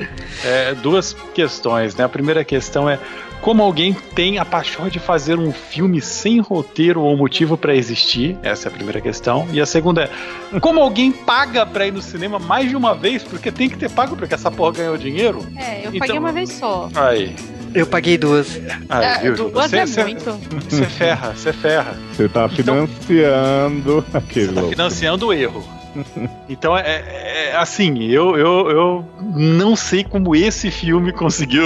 [0.46, 2.04] é, duas questões, né?
[2.04, 3.00] A primeira questão é
[3.42, 8.38] como alguém tem a paixão de fazer um filme sem roteiro ou motivo pra existir?
[8.44, 9.48] Essa é a primeira questão.
[9.52, 10.10] E a segunda
[10.54, 13.24] é como alguém paga pra ir no cinema mais de uma vez?
[13.24, 15.40] Porque tem que ter pago porque essa porra ganhou dinheiro.
[15.58, 16.88] É, eu Então- paguei uma vez só.
[16.94, 17.36] Aí.
[17.74, 18.60] Eu paguei duas.
[18.90, 19.50] Aí, É, viu?
[19.50, 20.32] duas Você- é você- muito.
[20.70, 21.96] Você ferra, você ferra.
[22.14, 24.76] Você tá financiando aquele Você tá louco.
[24.76, 25.64] financiando o erro.
[26.48, 29.06] Então, é, é- é assim, eu, eu, eu
[29.36, 31.64] não sei como esse filme conseguiu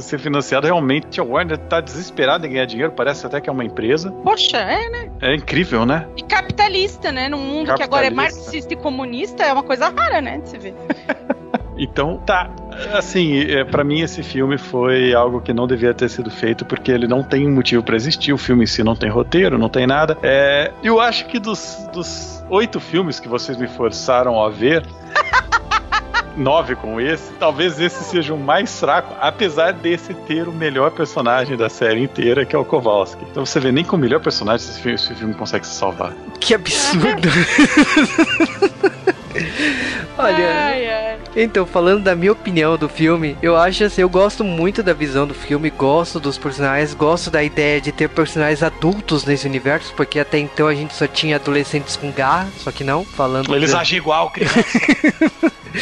[0.00, 0.66] ser financiado.
[0.66, 4.10] Realmente, a Warner tá desesperada em ganhar dinheiro, parece até que é uma empresa.
[4.22, 5.10] Poxa, é, né?
[5.20, 6.06] É incrível, né?
[6.16, 7.28] E capitalista, né?
[7.28, 10.38] Num mundo que agora é marxista e comunista, é uma coisa rara, né?
[10.38, 10.74] De se ver.
[11.76, 12.50] Então, tá.
[12.92, 16.90] Assim, é, para mim esse filme foi algo que não devia ter sido feito porque
[16.90, 18.32] ele não tem motivo pra existir.
[18.32, 20.16] O filme em si não tem roteiro, não tem nada.
[20.22, 24.84] É, eu acho que dos, dos oito filmes que vocês me forçaram a ver.
[26.36, 31.56] Nove com esse, talvez esse seja o mais fraco, apesar desse ter o melhor personagem
[31.56, 33.24] da série inteira, que é o Kowalski.
[33.30, 36.12] Então você vê, nem com o melhor personagem esse filme, esse filme consegue se salvar.
[36.40, 37.28] Que absurdo.
[40.16, 41.18] Olha, Ai, ai.
[41.36, 45.26] então, falando da minha opinião do filme, eu acho assim, eu gosto muito da visão
[45.26, 50.20] do filme, gosto dos personagens, gosto da ideia de ter personagens adultos nesse universo, porque
[50.20, 53.52] até então a gente só tinha adolescentes com garra, só que não, falando.
[53.54, 54.54] Eles de- agem igual, criança.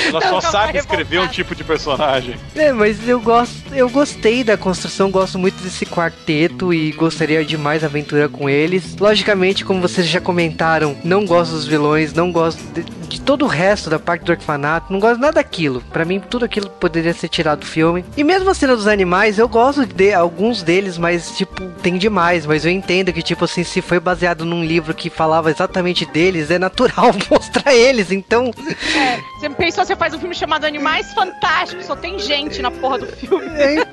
[0.08, 2.36] Ela só Não, sabe vai escrever um tipo de personagem.
[2.56, 7.58] É, mas eu gosto, eu gostei da construção, gosto muito desse quarteto e gostaria de
[7.58, 8.96] mais aventura com eles.
[8.98, 13.48] Logicamente, como vocês já comentaram, não gosto dos vilões, não gosto de, de todo o
[13.48, 15.80] resto da parte do orfanato, não gosto nada daquilo.
[15.92, 18.04] Pra mim, tudo aquilo poderia ser tirado do filme.
[18.16, 22.46] E mesmo a cena dos animais, eu gosto de alguns deles, mas tipo, tem demais.
[22.46, 26.50] Mas eu entendo que, tipo assim, se foi baseado num livro que falava exatamente deles,
[26.50, 28.10] é natural mostrar eles.
[28.10, 28.50] Então,
[28.96, 32.98] É, você pensou, você faz um filme chamado Animais Fantásticos, só tem gente na porra
[32.98, 33.46] do filme.
[33.56, 33.86] É,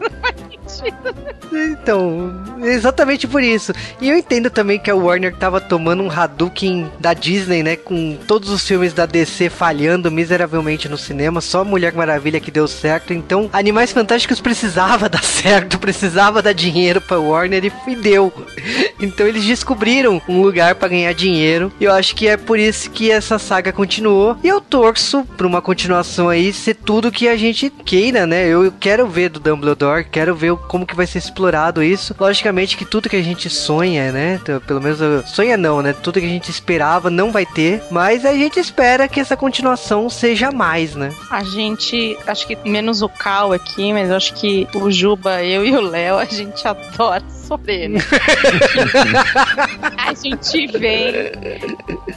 [0.80, 1.15] sentido.
[1.51, 3.73] Então, exatamente por isso.
[3.99, 7.75] E eu entendo também que a Warner tava tomando um Hadouken da Disney, né?
[7.75, 12.67] Com todos os filmes da DC falhando miseravelmente no cinema, só Mulher Maravilha que deu
[12.67, 13.13] certo.
[13.13, 18.32] Então, Animais Fantásticos precisava dar certo, precisava dar dinheiro pra Warner e deu.
[19.01, 21.71] Então eles descobriram um lugar pra ganhar dinheiro.
[21.80, 24.38] E eu acho que é por isso que essa saga continuou.
[24.43, 28.45] E eu torço pra uma continuação aí ser tudo que a gente queira, né?
[28.45, 32.15] Eu quero ver do Dumbledore, quero ver como que vai ser explorado isso.
[32.17, 34.39] Logicamente que tudo que a gente sonha, né?
[34.67, 35.93] Pelo menos sonha não, né?
[35.93, 40.07] Tudo que a gente esperava não vai ter, mas a gente espera que essa continuação
[40.09, 41.11] seja mais, né?
[41.32, 45.76] A gente, acho que menos o Cal aqui, mas acho que o Juba, eu e
[45.76, 47.99] o Léo, a gente adora sofrer, né?
[49.97, 51.32] a gente vem,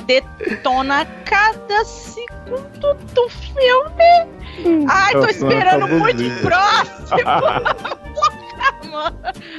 [0.07, 4.87] detona cada segundo do filme.
[4.87, 8.03] Ai, tô esperando muito próximo.
[8.91, 9.19] Mano,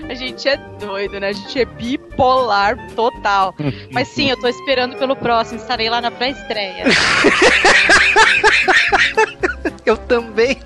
[0.10, 1.30] A gente é doido, né?
[1.30, 3.56] A gente é bipolar total.
[3.92, 5.60] Mas sim, eu tô esperando pelo próximo.
[5.60, 6.86] Estarei lá na pré-estreia.
[9.86, 10.58] Eu também.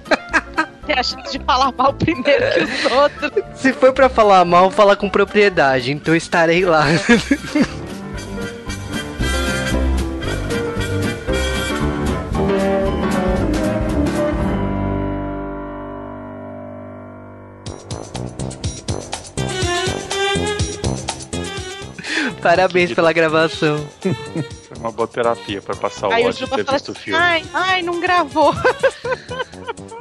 [0.86, 3.32] Tem a chance de falar mal primeiro que os outros.
[3.56, 6.86] Se for pra falar mal, falar com propriedade, então estarei lá.
[22.48, 23.86] Parabéns pela gravação.
[24.00, 27.20] Foi uma boa terapia pra passar o Aí ódio de ter visto o filme.
[27.20, 28.54] ai, ai, não gravou.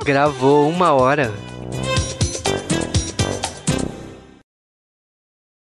[0.05, 1.34] Gravou uma hora.